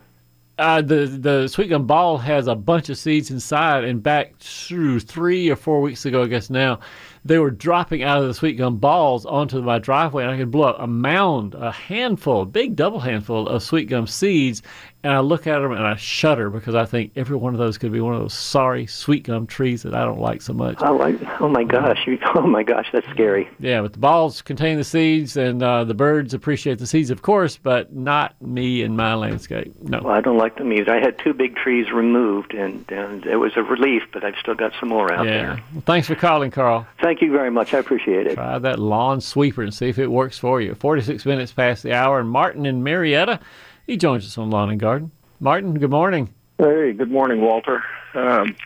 Uh, 0.58 0.82
the 0.82 1.06
the 1.06 1.48
sweet 1.48 1.68
gum 1.68 1.86
ball 1.86 2.18
has 2.18 2.46
a 2.46 2.54
bunch 2.54 2.88
of 2.90 2.98
seeds 2.98 3.30
inside, 3.30 3.84
and 3.84 4.02
back 4.02 4.36
through 4.38 5.00
three 5.00 5.50
or 5.50 5.56
four 5.56 5.80
weeks 5.80 6.04
ago, 6.04 6.22
I 6.22 6.26
guess 6.26 6.50
now, 6.50 6.80
they 7.24 7.38
were 7.38 7.50
dropping 7.50 8.02
out 8.02 8.20
of 8.20 8.26
the 8.28 8.34
sweet 8.34 8.54
gum 8.58 8.76
balls 8.78 9.24
onto 9.26 9.60
my 9.62 9.78
driveway, 9.78 10.24
and 10.24 10.32
I 10.32 10.36
could 10.38 10.50
blow 10.50 10.68
up 10.70 10.76
a 10.80 10.86
mound, 10.86 11.54
a 11.54 11.70
handful, 11.70 12.42
a 12.42 12.46
big 12.46 12.74
double 12.76 13.00
handful 13.00 13.48
of 13.48 13.62
sweet 13.62 13.88
gum 13.88 14.06
seeds, 14.06 14.62
and 15.04 15.12
I 15.12 15.18
look 15.20 15.46
at 15.48 15.58
them 15.60 15.72
and 15.72 15.84
I 15.84 15.96
shudder 15.96 16.48
because 16.48 16.76
I 16.76 16.84
think 16.84 17.12
every 17.16 17.36
one 17.36 17.54
of 17.54 17.58
those 17.58 17.76
could 17.76 17.90
be 17.92 18.00
one 18.00 18.14
of 18.14 18.20
those 18.20 18.34
sorry 18.34 18.86
sweet 18.86 19.24
gum 19.24 19.48
trees 19.48 19.82
that 19.82 19.94
I 19.94 20.04
don't 20.04 20.20
like 20.20 20.42
so 20.42 20.52
much. 20.52 20.76
Oh, 20.80 21.00
I, 21.00 21.16
oh 21.40 21.48
my 21.48 21.64
gosh! 21.64 22.06
You, 22.06 22.18
oh 22.34 22.42
my 22.46 22.62
gosh, 22.62 22.86
that's 22.92 23.08
scary. 23.10 23.48
Yeah, 23.58 23.82
but 23.82 23.92
the 23.94 23.98
balls 23.98 24.42
contain 24.42 24.76
the 24.76 24.84
seeds, 24.84 25.36
and 25.36 25.62
uh, 25.62 25.84
the 25.84 25.94
birds 25.94 26.34
appreciate 26.34 26.78
the 26.78 26.86
seeds, 26.86 27.10
of 27.10 27.22
course, 27.22 27.56
but 27.56 27.92
not 27.94 28.40
me 28.42 28.82
and 28.82 28.96
my 28.96 29.14
landscape. 29.14 29.72
No. 29.82 30.00
Well, 30.02 30.14
I 30.14 30.20
don't 30.20 30.38
like 30.38 30.56
them 30.56 30.72
either. 30.72 30.92
I 30.94 31.00
had 31.00 31.18
two 31.18 31.32
big 31.34 31.56
trees 31.56 31.90
removed, 31.92 32.54
and, 32.54 32.84
and 32.90 33.26
it 33.26 33.36
was 33.36 33.52
a 33.56 33.62
relief, 33.62 34.02
but 34.12 34.24
I've 34.24 34.36
still 34.40 34.54
got 34.54 34.72
some 34.78 34.88
more 34.88 35.12
out 35.12 35.26
Yeah. 35.26 35.30
there. 35.32 35.62
Well, 35.72 35.82
thanks 35.86 36.06
for 36.08 36.14
calling, 36.14 36.50
Carl. 36.52 36.86
Thank 37.02 37.11
you 37.20 37.32
very 37.32 37.50
much. 37.50 37.74
I 37.74 37.78
appreciate 37.78 38.26
it. 38.26 38.34
Try 38.34 38.58
that 38.58 38.78
lawn 38.78 39.20
sweeper 39.20 39.62
and 39.62 39.74
see 39.74 39.88
if 39.88 39.98
it 39.98 40.06
works 40.06 40.38
for 40.38 40.60
you. 40.60 40.74
46 40.74 41.26
minutes 41.26 41.52
past 41.52 41.82
the 41.82 41.92
hour, 41.92 42.20
and 42.20 42.30
Martin 42.30 42.64
in 42.64 42.82
Marietta, 42.82 43.40
he 43.86 43.96
joins 43.96 44.24
us 44.24 44.38
on 44.38 44.50
Lawn 44.50 44.70
and 44.70 44.80
Garden. 44.80 45.10
Martin, 45.40 45.78
good 45.78 45.90
morning. 45.90 46.32
Hey, 46.58 46.92
good 46.92 47.10
morning, 47.10 47.40
Walter. 47.40 47.82
Um, 48.14 48.56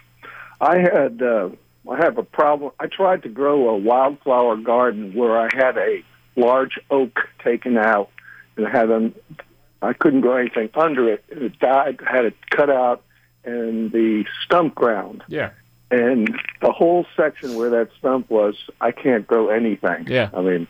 I 0.61 0.79
had 0.79 1.23
uh, 1.23 1.49
I 1.91 1.97
have 1.97 2.19
a 2.19 2.23
problem. 2.23 2.73
I 2.79 2.87
tried 2.87 3.23
to 3.23 3.29
grow 3.29 3.69
a 3.71 3.77
wildflower 3.77 4.57
garden 4.57 5.15
where 5.15 5.39
I 5.39 5.49
had 5.53 5.77
a 5.79 6.05
large 6.37 6.79
oak 6.91 7.21
taken 7.43 7.79
out 7.79 8.11
and 8.57 8.67
had 8.67 8.91
a 8.91 9.13
I 9.83 9.93
couldn't 9.93 10.23
grow 10.23 10.37
anything 10.37 10.71
under 10.75 11.09
it. 11.13 11.25
It 11.29 11.59
died. 11.59 12.01
Had 12.07 12.25
it 12.25 12.37
cut 12.51 12.71
out 12.71 13.03
and 13.45 13.93
the 13.93 14.25
stump 14.45 14.75
ground. 14.75 15.23
Yeah. 15.29 15.51
And 15.91 16.29
the 16.61 16.73
whole 16.73 17.07
section 17.17 17.55
where 17.55 17.71
that 17.71 17.91
stump 17.99 18.29
was, 18.29 18.57
I 18.81 18.91
can't 18.91 19.27
grow 19.27 19.49
anything. 19.49 20.07
Yeah. 20.09 20.31
I 20.35 20.41
mean, 20.41 20.67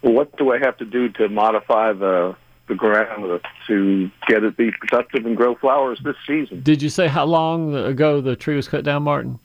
what 0.00 0.36
do 0.36 0.52
I 0.52 0.58
have 0.58 0.76
to 0.78 0.84
do 0.84 1.08
to 1.10 1.28
modify 1.28 1.92
the 1.92 2.36
the 2.66 2.74
ground 2.74 3.40
to 3.66 4.10
get 4.26 4.42
it 4.42 4.56
be 4.56 4.70
productive 4.70 5.26
and 5.26 5.36
grow 5.36 5.54
flowers 5.54 6.00
this 6.02 6.16
season? 6.26 6.62
Did 6.62 6.80
you 6.80 6.88
say 6.88 7.08
how 7.08 7.24
long 7.24 7.74
ago 7.74 8.22
the 8.22 8.36
tree 8.36 8.56
was 8.56 8.68
cut 8.68 8.84
down, 8.84 9.02
Martin? 9.02 9.38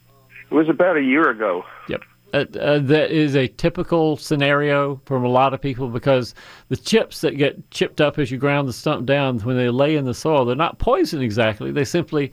It 0.50 0.54
was 0.54 0.70
about 0.70 0.96
a 0.96 1.02
year 1.02 1.28
ago. 1.28 1.64
Yep. 1.88 2.00
Uh, 2.32 2.44
uh, 2.58 2.78
that 2.78 3.10
is 3.10 3.34
a 3.34 3.48
typical 3.48 4.16
scenario 4.16 5.00
from 5.04 5.24
a 5.24 5.28
lot 5.28 5.52
of 5.52 5.60
people 5.60 5.88
because 5.88 6.34
the 6.68 6.76
chips 6.76 7.20
that 7.22 7.36
get 7.36 7.70
chipped 7.70 8.00
up 8.00 8.18
as 8.18 8.30
you 8.30 8.38
ground 8.38 8.68
the 8.68 8.72
stump 8.72 9.04
down 9.04 9.38
when 9.40 9.56
they 9.56 9.68
lay 9.68 9.96
in 9.96 10.04
the 10.04 10.14
soil, 10.14 10.44
they're 10.44 10.54
not 10.54 10.78
poison 10.78 11.20
exactly. 11.20 11.72
They 11.72 11.84
simply 11.84 12.30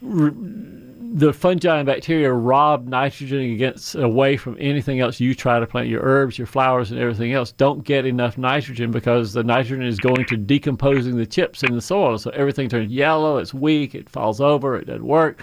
the 0.00 1.32
fungi 1.32 1.78
and 1.78 1.86
bacteria 1.86 2.32
rob 2.32 2.86
nitrogen 2.86 3.40
against 3.40 3.94
away 3.94 4.36
from 4.36 4.56
anything 4.60 5.00
else. 5.00 5.18
You 5.18 5.34
try 5.34 5.58
to 5.58 5.66
plant 5.66 5.88
your 5.88 6.02
herbs 6.02 6.38
your 6.38 6.46
flowers 6.46 6.90
and 6.90 7.00
everything 7.00 7.32
else. 7.32 7.52
Don't 7.52 7.82
get 7.84 8.06
enough 8.06 8.38
nitrogen 8.38 8.90
because 8.90 9.32
the 9.32 9.42
nitrogen 9.42 9.86
is 9.86 9.98
going 9.98 10.26
to 10.26 10.36
decomposing 10.36 11.16
the 11.16 11.26
chips 11.26 11.62
in 11.62 11.74
the 11.74 11.80
soil. 11.80 12.18
So 12.18 12.30
everything 12.30 12.68
turns 12.68 12.92
yellow 12.92 13.38
it's 13.38 13.54
weak 13.54 13.94
it 13.94 14.08
falls 14.08 14.40
over 14.40 14.76
it 14.76 14.86
doesn't 14.86 15.04
work. 15.06 15.42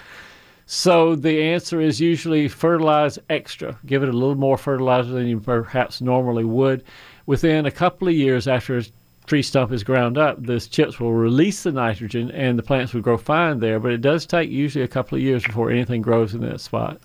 So 0.68 1.16
the 1.16 1.44
answer 1.44 1.80
is 1.80 2.00
usually 2.00 2.48
fertilize 2.48 3.20
extra. 3.30 3.78
Give 3.86 4.02
it 4.04 4.10
a 4.10 4.14
little 4.14 4.36
more 4.36 4.58
fertilizer 4.58 5.12
than 5.12 5.28
you 5.28 5.40
perhaps 5.40 6.02
normally 6.02 6.46
would. 6.46 6.84
Within 7.28 7.66
a 7.66 7.72
couple 7.72 8.08
of 8.08 8.16
years 8.16 8.48
after 8.48 8.82
tree 9.28 9.42
stump 9.42 9.72
is 9.72 9.84
ground 9.84 10.18
up, 10.18 10.44
the 10.44 10.60
chips 10.60 11.00
will 11.00 11.14
release 11.14 11.64
the 11.64 11.72
nitrogen 11.72 12.32
and 12.32 12.58
the 12.58 12.64
plants 12.64 12.94
will 12.94 13.02
grow 13.02 13.18
fine 13.18 13.60
there. 13.60 13.80
But 13.80 13.92
it 13.92 14.02
does 14.02 14.26
take 14.26 14.50
usually 14.50 14.84
a 14.84 14.88
couple 14.88 15.18
of 15.18 15.24
years 15.24 15.44
before 15.44 15.72
anything 15.72 16.02
grows 16.02 16.34
in 16.34 16.42
that 16.42 16.62
spot. 16.62 17.00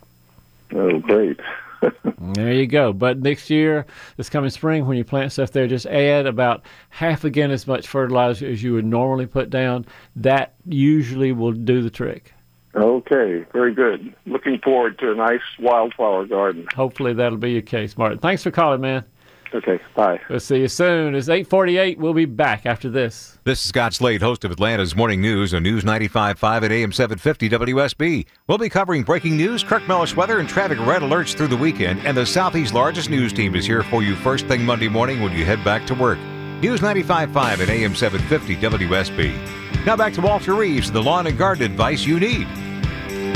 Oh, 0.73 0.99
great. 1.01 1.41
there 2.19 2.53
you 2.53 2.67
go. 2.67 2.93
But 2.93 3.21
next 3.21 3.51
year, 3.51 3.87
this 4.17 4.29
coming 4.29 4.51
spring, 4.51 4.87
when 4.87 4.97
you 4.97 5.05
plant 5.05 5.33
stuff 5.33 5.53
there, 5.53 5.67
just 5.67 5.87
add 5.87 6.27
about 6.27 6.63
half 6.91 7.25
again 7.25 7.51
as 7.51 7.67
much 7.67 7.89
fertilizer 7.89 8.47
as 8.47 8.63
you 8.63 8.75
would 8.75 8.85
normally 8.85 9.27
put 9.27 9.51
down. 9.51 9.87
That 10.17 10.55
usually 10.67 11.33
will 11.33 11.53
do 11.53 11.83
the 11.83 11.91
trick. 11.91 12.33
Okay, 12.75 13.45
very 13.53 13.75
good. 13.75 14.15
Looking 14.27 14.59
forward 14.61 14.99
to 15.01 15.11
a 15.11 15.15
nice 15.15 15.41
wildflower 15.59 16.27
garden. 16.27 16.69
Hopefully 16.75 17.13
that'll 17.13 17.39
be 17.39 17.53
your 17.53 17.63
case, 17.63 17.99
Martin. 17.99 18.19
Thanks 18.19 18.45
for 18.45 18.53
calling, 18.53 18.81
man. 18.81 19.05
Okay, 19.53 19.81
bye. 19.97 20.21
We'll 20.29 20.41
see 20.41 20.59
you 20.59 20.69
soon. 20.69 21.15
It's 21.15 21.29
848. 21.29 21.99
We'll 21.99 22.15
be 22.15 22.25
back 22.25 22.67
after 22.67 22.89
this. 22.89 23.39
This 23.45 23.63
is 23.63 23.69
Scott 23.69 23.95
Slade, 23.95 24.23
host 24.23 24.45
of 24.45 24.51
Atlanta's 24.53 24.95
Morning 24.95 25.21
News 25.21 25.53
on 25.53 25.65
News 25.65 25.83
95.5 25.83 26.63
at 26.63 26.71
AM 26.73 26.93
750 26.93 27.49
WSB. 27.51 28.27
We'll 28.47 28.59
be 28.59 28.69
covering 28.69 29.03
breaking 29.03 29.37
news, 29.37 29.65
Kirk 29.65 29.87
Mellish 29.89 30.15
weather, 30.15 30.39
and 30.39 30.49
traffic 30.49 30.79
red 30.87 31.03
alerts 31.03 31.35
through 31.35 31.49
the 31.49 31.57
weekend. 31.57 32.01
And 32.07 32.17
the 32.17 32.25
Southeast's 32.25 32.75
largest 32.75 33.11
news 33.11 33.33
team 33.33 33.57
is 33.57 33.67
here 33.67 33.83
for 33.83 34.03
you 34.03 34.15
first 34.15 34.47
thing 34.47 34.65
Monday 34.65 34.89
morning 34.89 35.21
when 35.21 35.33
you 35.33 35.45
head 35.45 35.65
back 35.65 35.87
to 35.89 35.95
work. 35.95 36.19
News 36.61 36.81
95.5 36.81 37.61
at 37.61 37.69
AM 37.69 37.95
750 37.95 38.57
WSB. 38.57 39.85
Now 39.87 39.97
back 39.97 40.13
to 40.13 40.21
Walter 40.21 40.55
Reeves, 40.55 40.93
the 40.93 41.03
lawn 41.03 41.27
and 41.27 41.39
garden 41.39 41.65
advice 41.65 42.05
you 42.05 42.21
need. 42.21 42.47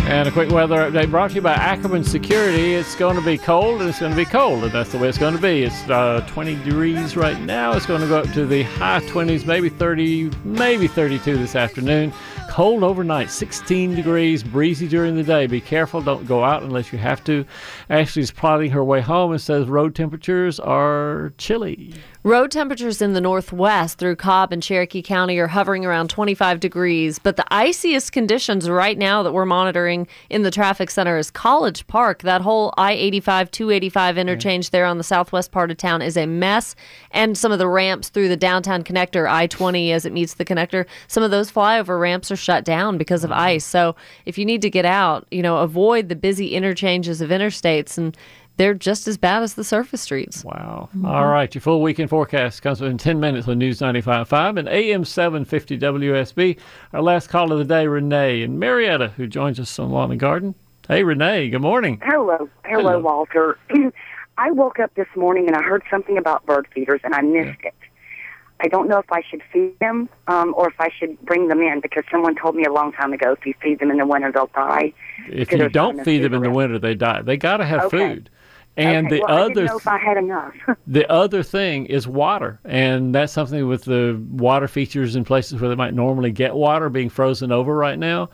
And 0.07 0.29
a 0.29 0.31
quick 0.31 0.51
weather 0.51 0.77
update 0.77 1.11
brought 1.11 1.31
to 1.31 1.37
you 1.37 1.41
by 1.41 1.55
Ackerman 1.55 2.05
Security. 2.05 2.75
It's 2.75 2.95
going 2.95 3.17
to 3.17 3.23
be 3.23 3.39
cold 3.39 3.81
and 3.81 3.89
it's 3.89 4.01
going 4.01 4.13
to 4.13 4.17
be 4.17 4.27
cold, 4.27 4.63
and 4.63 4.71
that's 4.71 4.93
the 4.93 4.99
way 4.99 5.09
it's 5.09 5.17
going 5.17 5.35
to 5.35 5.41
be. 5.41 5.63
It's 5.63 5.89
uh, 5.89 6.23
20 6.29 6.57
degrees 6.57 7.17
right 7.17 7.41
now. 7.41 7.73
It's 7.73 7.87
going 7.87 8.03
to 8.03 8.07
go 8.07 8.19
up 8.19 8.31
to 8.35 8.45
the 8.45 8.65
high 8.65 9.01
20s, 9.01 9.47
maybe 9.47 9.71
30, 9.71 10.31
maybe 10.45 10.89
32 10.89 11.39
this 11.39 11.57
afternoon. 11.57 12.13
Cold 12.51 12.85
overnight, 12.85 13.31
16 13.31 13.95
degrees, 13.95 14.45
breezy 14.45 14.87
during 14.87 15.17
the 15.17 15.23
day. 15.23 15.47
Be 15.47 15.61
careful, 15.61 16.03
don't 16.03 16.27
go 16.27 16.45
out 16.45 16.63
unless 16.63 16.93
you 16.93 16.99
have 16.99 17.25
to. 17.25 17.47
Ashley's 17.89 18.31
plotting 18.31 18.71
her 18.73 18.85
way 18.85 19.01
home 19.01 19.33
and 19.33 19.41
says 19.41 19.67
road 19.69 19.95
temperatures 19.95 20.61
are 20.61 21.33
chilly. 21.39 21.95
Road 22.27 22.51
temperatures 22.51 23.03
in 23.03 23.13
the 23.13 23.21
northwest 23.21 23.99
through 23.99 24.17
Cobb 24.17 24.51
and 24.51 24.63
Cherokee 24.63 25.03
County 25.03 25.37
are 25.37 25.49
hovering 25.49 25.85
around 25.85 26.09
25 26.09 26.59
degrees, 26.59 27.19
but 27.19 27.37
the 27.37 27.45
iciest 27.53 28.13
conditions 28.13 28.67
right 28.67 28.97
now 28.97 29.23
that 29.23 29.35
we're 29.35 29.45
monitoring 29.45 30.09
in 30.31 30.41
the 30.41 30.51
traffic 30.51 30.91
center 30.91 31.19
is 31.19 31.31
College 31.31 31.87
Park. 31.87 32.23
That 32.23 32.41
whole 32.41 32.73
I 32.79 32.93
85 32.93 33.51
285 33.51 34.17
interchange 34.17 34.71
there 34.71 34.87
on 34.87 34.97
the 34.97 35.05
southwest 35.05 35.53
part 35.53 35.71
of 35.71 35.77
town 35.77 36.01
is 36.01 36.17
a 36.17 36.25
mess, 36.25 36.75
and 37.11 37.37
some 37.37 37.53
of 37.53 37.59
the 37.59 37.69
ramps 37.69 38.09
through 38.09 38.31
the 38.31 38.39
downtown 38.39 38.85
connector, 38.85 39.31
I 39.31 39.47
20 39.47 39.93
as 39.93 40.07
it 40.07 40.13
meets 40.15 40.33
the 40.33 40.47
connector, 40.47 40.87
some 41.09 41.23
of 41.23 41.31
those 41.31 41.53
flyover 41.53 42.01
ramps 42.01 42.31
are 42.31 42.37
shut 42.37 42.65
down 42.65 42.97
because 42.97 43.25
of 43.25 43.33
mm-hmm. 43.33 43.41
ice. 43.41 43.67
So 43.67 43.97
if 44.25 44.39
you 44.39 44.47
need 44.47 44.63
to 44.63 44.71
get 44.71 44.87
out, 44.87 45.27
you 45.31 45.43
know, 45.43 45.59
avoid 45.59 46.09
the 46.09 46.17
busy 46.17 46.55
interchanges 46.55 47.21
of 47.21 47.29
interstates 47.29 47.99
and 47.99 48.17
they're 48.57 48.75
just 48.75 49.09
as 49.09 49.17
bad 49.19 49.43
as 49.43 49.55
the 49.55 49.65
surface 49.65 50.01
streets. 50.03 50.45
Wow. 50.45 50.89
Mm-hmm. 50.91 51.07
All 51.07 51.27
right. 51.27 51.53
Your 51.55 51.61
full 51.63 51.83
weekend 51.83 52.11
forecast 52.11 52.63
comes 52.63 52.81
in 52.81 52.99
10 52.99 53.19
minutes 53.19 53.49
on 53.49 53.59
News 53.59 53.81
95.5 53.81 54.59
and 54.59 54.69
AM 54.69 55.05
750 55.05 55.79
WSB. 55.79 56.59
Our 56.93 57.03
last 57.03 57.29
call 57.29 57.51
of 57.53 57.59
the 57.59 57.65
day, 57.65 57.87
Renee 57.87 58.43
and 58.43 58.59
Marietta, 58.61 59.09
who 59.17 59.27
joins 59.27 59.59
us 59.59 59.77
on 59.79 59.91
Lawn 59.91 60.11
and 60.11 60.21
Garden. 60.21 60.55
Hey, 60.87 61.03
Renee. 61.03 61.51
Good 61.51 61.63
morning. 61.63 62.01
Hello. 62.05 62.49
Hello, 62.65 62.83
Hello. 62.83 62.99
Walter. 63.01 63.59
I 64.39 64.51
woke 64.51 64.79
up 64.79 64.95
this 64.95 65.07
morning 65.17 65.47
and 65.47 65.57
I 65.57 65.63
heard 65.63 65.83
something 65.91 66.19
about 66.19 66.45
bird 66.47 66.67
feeders 66.75 67.01
and 67.05 67.15
I 67.15 67.23
missed 67.23 67.61
it. 67.65 67.75
I 68.61 68.69
don't 68.69 68.89
know 68.89 68.99
if 68.99 69.11
I 69.11 69.21
should 69.29 69.43
feed 69.53 69.79
them 69.81 70.09
um, 70.29 70.55
or 70.57 70.69
if 70.69 70.81
I 70.81 70.89
should 70.99 71.21
bring 71.23 71.49
them 71.49 71.61
in 71.61 71.81
because 71.81 72.05
someone 72.11 72.35
told 72.37 72.55
me 72.55 72.65
a 72.65 72.73
long 72.73 72.93
time 72.93 73.13
ago 73.13 73.33
if 73.33 73.45
you 73.45 73.53
feed 73.61 73.81
them 73.81 73.91
in 73.91 73.99
the 73.99 74.07
winter 74.07 74.31
they'll 74.33 74.47
die. 74.55 74.93
If 75.29 75.53
you 75.53 75.69
don't 75.69 76.05
feed 76.05 76.23
them 76.23 76.35
in 76.35 76.43
the 76.43 76.51
winter, 76.51 76.79
they 76.79 76.95
die. 76.95 77.23
They 77.23 77.37
got 77.37 77.59
to 77.59 77.65
have 77.65 77.85
Okay. 77.85 78.15
food. 78.15 78.31
And 78.77 79.07
okay, 79.07 79.17
the 79.17 79.23
well, 79.23 79.39
other 79.39 79.55
didn't 79.55 79.67
know 79.67 79.77
if 79.77 79.87
I 79.87 79.99
had 79.99 80.17
enough. 80.17 80.55
the 80.87 81.11
other 81.11 81.43
thing 81.45 81.87
is 81.87 82.09
water, 82.09 82.59
and 82.65 83.15
that's 83.15 83.33
something 83.33 83.69
with 83.69 83.85
the 83.85 84.21
water 84.31 84.67
features 84.67 85.15
in 85.15 85.25
places 85.25 85.61
where 85.61 85.69
they 85.69 85.77
might 85.77 85.95
normally 85.95 86.33
get 86.33 86.55
water 86.55 86.89
being 86.89 87.09
frozen 87.09 87.53
over 87.53 87.77
right 87.77 87.99
now. 87.99 88.31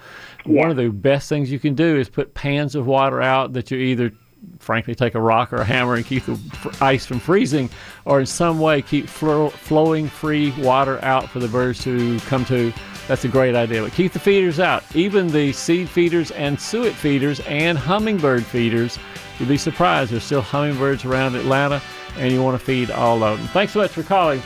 One 0.46 0.70
of 0.70 0.78
the 0.78 0.88
best 0.88 1.28
things 1.28 1.52
you 1.52 1.58
can 1.58 1.74
do 1.74 1.96
is 1.98 2.08
put 2.08 2.32
pans 2.32 2.74
of 2.74 2.86
water 2.86 3.20
out 3.20 3.52
that 3.52 3.70
you 3.70 3.76
either, 3.76 4.12
frankly, 4.58 4.94
take 4.94 5.14
a 5.14 5.20
rock 5.20 5.52
or 5.52 5.56
a 5.56 5.64
hammer 5.64 5.94
and 5.96 6.06
keep 6.06 6.24
the 6.24 6.32
f- 6.32 6.80
ice 6.80 7.04
from 7.04 7.20
freezing, 7.20 7.68
or 8.06 8.20
in 8.20 8.26
some 8.26 8.60
way 8.60 8.80
keep 8.80 9.08
flo- 9.08 9.50
flowing 9.50 10.08
free 10.08 10.52
water 10.62 11.04
out 11.04 11.28
for 11.28 11.40
the 11.40 11.48
birds 11.48 11.84
to 11.84 12.18
come 12.20 12.46
to. 12.46 12.72
That's 13.10 13.24
a 13.24 13.28
great 13.28 13.56
idea. 13.56 13.82
But 13.82 13.92
keep 13.92 14.12
the 14.12 14.20
feeders 14.20 14.60
out, 14.60 14.84
even 14.94 15.26
the 15.26 15.52
seed 15.52 15.88
feeders 15.88 16.30
and 16.30 16.60
suet 16.60 16.94
feeders 16.94 17.40
and 17.40 17.76
hummingbird 17.76 18.46
feeders. 18.46 19.00
You'd 19.40 19.48
be 19.48 19.56
surprised. 19.56 20.12
There's 20.12 20.22
still 20.22 20.42
hummingbirds 20.42 21.04
around 21.04 21.34
Atlanta, 21.34 21.82
and 22.16 22.30
you 22.32 22.40
want 22.40 22.56
to 22.56 22.64
feed 22.64 22.88
all 22.92 23.24
of 23.24 23.38
them. 23.38 23.48
Thanks 23.48 23.72
so 23.72 23.80
much 23.80 23.90
for 23.90 24.04
calling, 24.04 24.40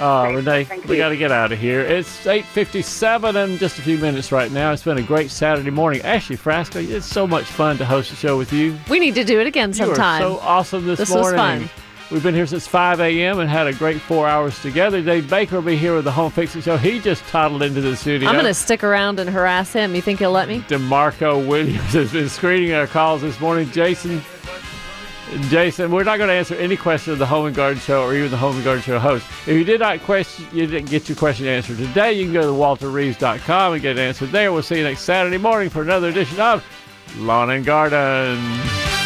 uh, 0.00 0.30
Renee. 0.34 0.64
thank 0.64 0.84
we 0.84 0.98
got 0.98 1.08
to 1.08 1.16
get 1.16 1.32
out 1.32 1.50
of 1.50 1.58
here. 1.58 1.80
It's 1.80 2.26
8:57 2.26 3.36
and 3.36 3.58
just 3.58 3.78
a 3.78 3.82
few 3.82 3.96
minutes 3.96 4.30
right 4.30 4.52
now. 4.52 4.70
It's 4.70 4.82
been 4.82 4.98
a 4.98 5.02
great 5.02 5.30
Saturday 5.30 5.70
morning. 5.70 6.02
Ashley 6.02 6.36
Frasca, 6.36 6.86
it's 6.86 7.06
so 7.06 7.26
much 7.26 7.46
fun 7.46 7.78
to 7.78 7.86
host 7.86 8.12
a 8.12 8.16
show 8.16 8.36
with 8.36 8.52
you. 8.52 8.78
We 8.90 8.98
need 8.98 9.14
to 9.14 9.24
do 9.24 9.40
it 9.40 9.46
again 9.46 9.72
sometime. 9.72 10.20
so 10.20 10.40
awesome 10.40 10.86
this, 10.86 10.98
This 10.98 11.10
was 11.10 11.32
fun. 11.32 11.70
We've 12.10 12.24
been 12.24 12.34
here 12.34 12.46
since 12.46 12.66
5 12.66 12.98
a.m. 12.98 13.38
and 13.38 13.48
had 13.48 13.68
a 13.68 13.72
great 13.72 14.00
four 14.00 14.26
hours 14.26 14.60
together. 14.60 15.00
Dave 15.00 15.30
Baker 15.30 15.56
will 15.56 15.62
be 15.62 15.76
here 15.76 15.94
with 15.94 16.04
the 16.04 16.10
Home 16.10 16.32
Fixing 16.32 16.60
Show. 16.60 16.76
He 16.76 16.98
just 16.98 17.24
toddled 17.28 17.62
into 17.62 17.80
the 17.80 17.94
studio. 17.94 18.28
I'm 18.28 18.34
going 18.34 18.46
to 18.46 18.54
stick 18.54 18.82
around 18.82 19.20
and 19.20 19.30
harass 19.30 19.72
him. 19.72 19.94
You 19.94 20.02
think 20.02 20.18
he'll 20.18 20.32
let 20.32 20.48
me? 20.48 20.58
DeMarco 20.62 21.46
Williams 21.46 21.80
has 21.92 22.12
been 22.12 22.28
screening 22.28 22.72
our 22.72 22.88
calls 22.88 23.22
this 23.22 23.38
morning. 23.38 23.70
Jason, 23.70 24.20
Jason, 25.50 25.92
we're 25.92 26.02
not 26.02 26.18
going 26.18 26.26
to 26.28 26.34
answer 26.34 26.56
any 26.56 26.76
question 26.76 27.12
of 27.12 27.20
the 27.20 27.26
Home 27.26 27.46
and 27.46 27.54
Garden 27.54 27.80
Show 27.80 28.02
or 28.02 28.12
even 28.12 28.32
the 28.32 28.36
Home 28.36 28.56
and 28.56 28.64
Garden 28.64 28.82
Show 28.82 28.98
host. 28.98 29.24
If 29.46 29.56
you 29.56 29.62
did 29.62 29.78
not 29.78 30.00
question, 30.00 30.46
you 30.52 30.66
didn't 30.66 30.90
get 30.90 31.08
your 31.08 31.14
question 31.14 31.46
answered 31.46 31.78
today, 31.78 32.14
you 32.14 32.24
can 32.24 32.32
go 32.32 32.42
to 32.42 32.46
walterreeves.com 32.48 33.74
and 33.74 33.82
get 33.82 33.98
it 33.98 34.00
answered 34.00 34.30
there. 34.30 34.52
We'll 34.52 34.64
see 34.64 34.78
you 34.78 34.84
next 34.84 35.02
Saturday 35.02 35.38
morning 35.38 35.70
for 35.70 35.82
another 35.82 36.08
edition 36.08 36.40
of 36.40 36.64
Lawn 37.18 37.50
and 37.50 37.64
Garden. 37.64 38.99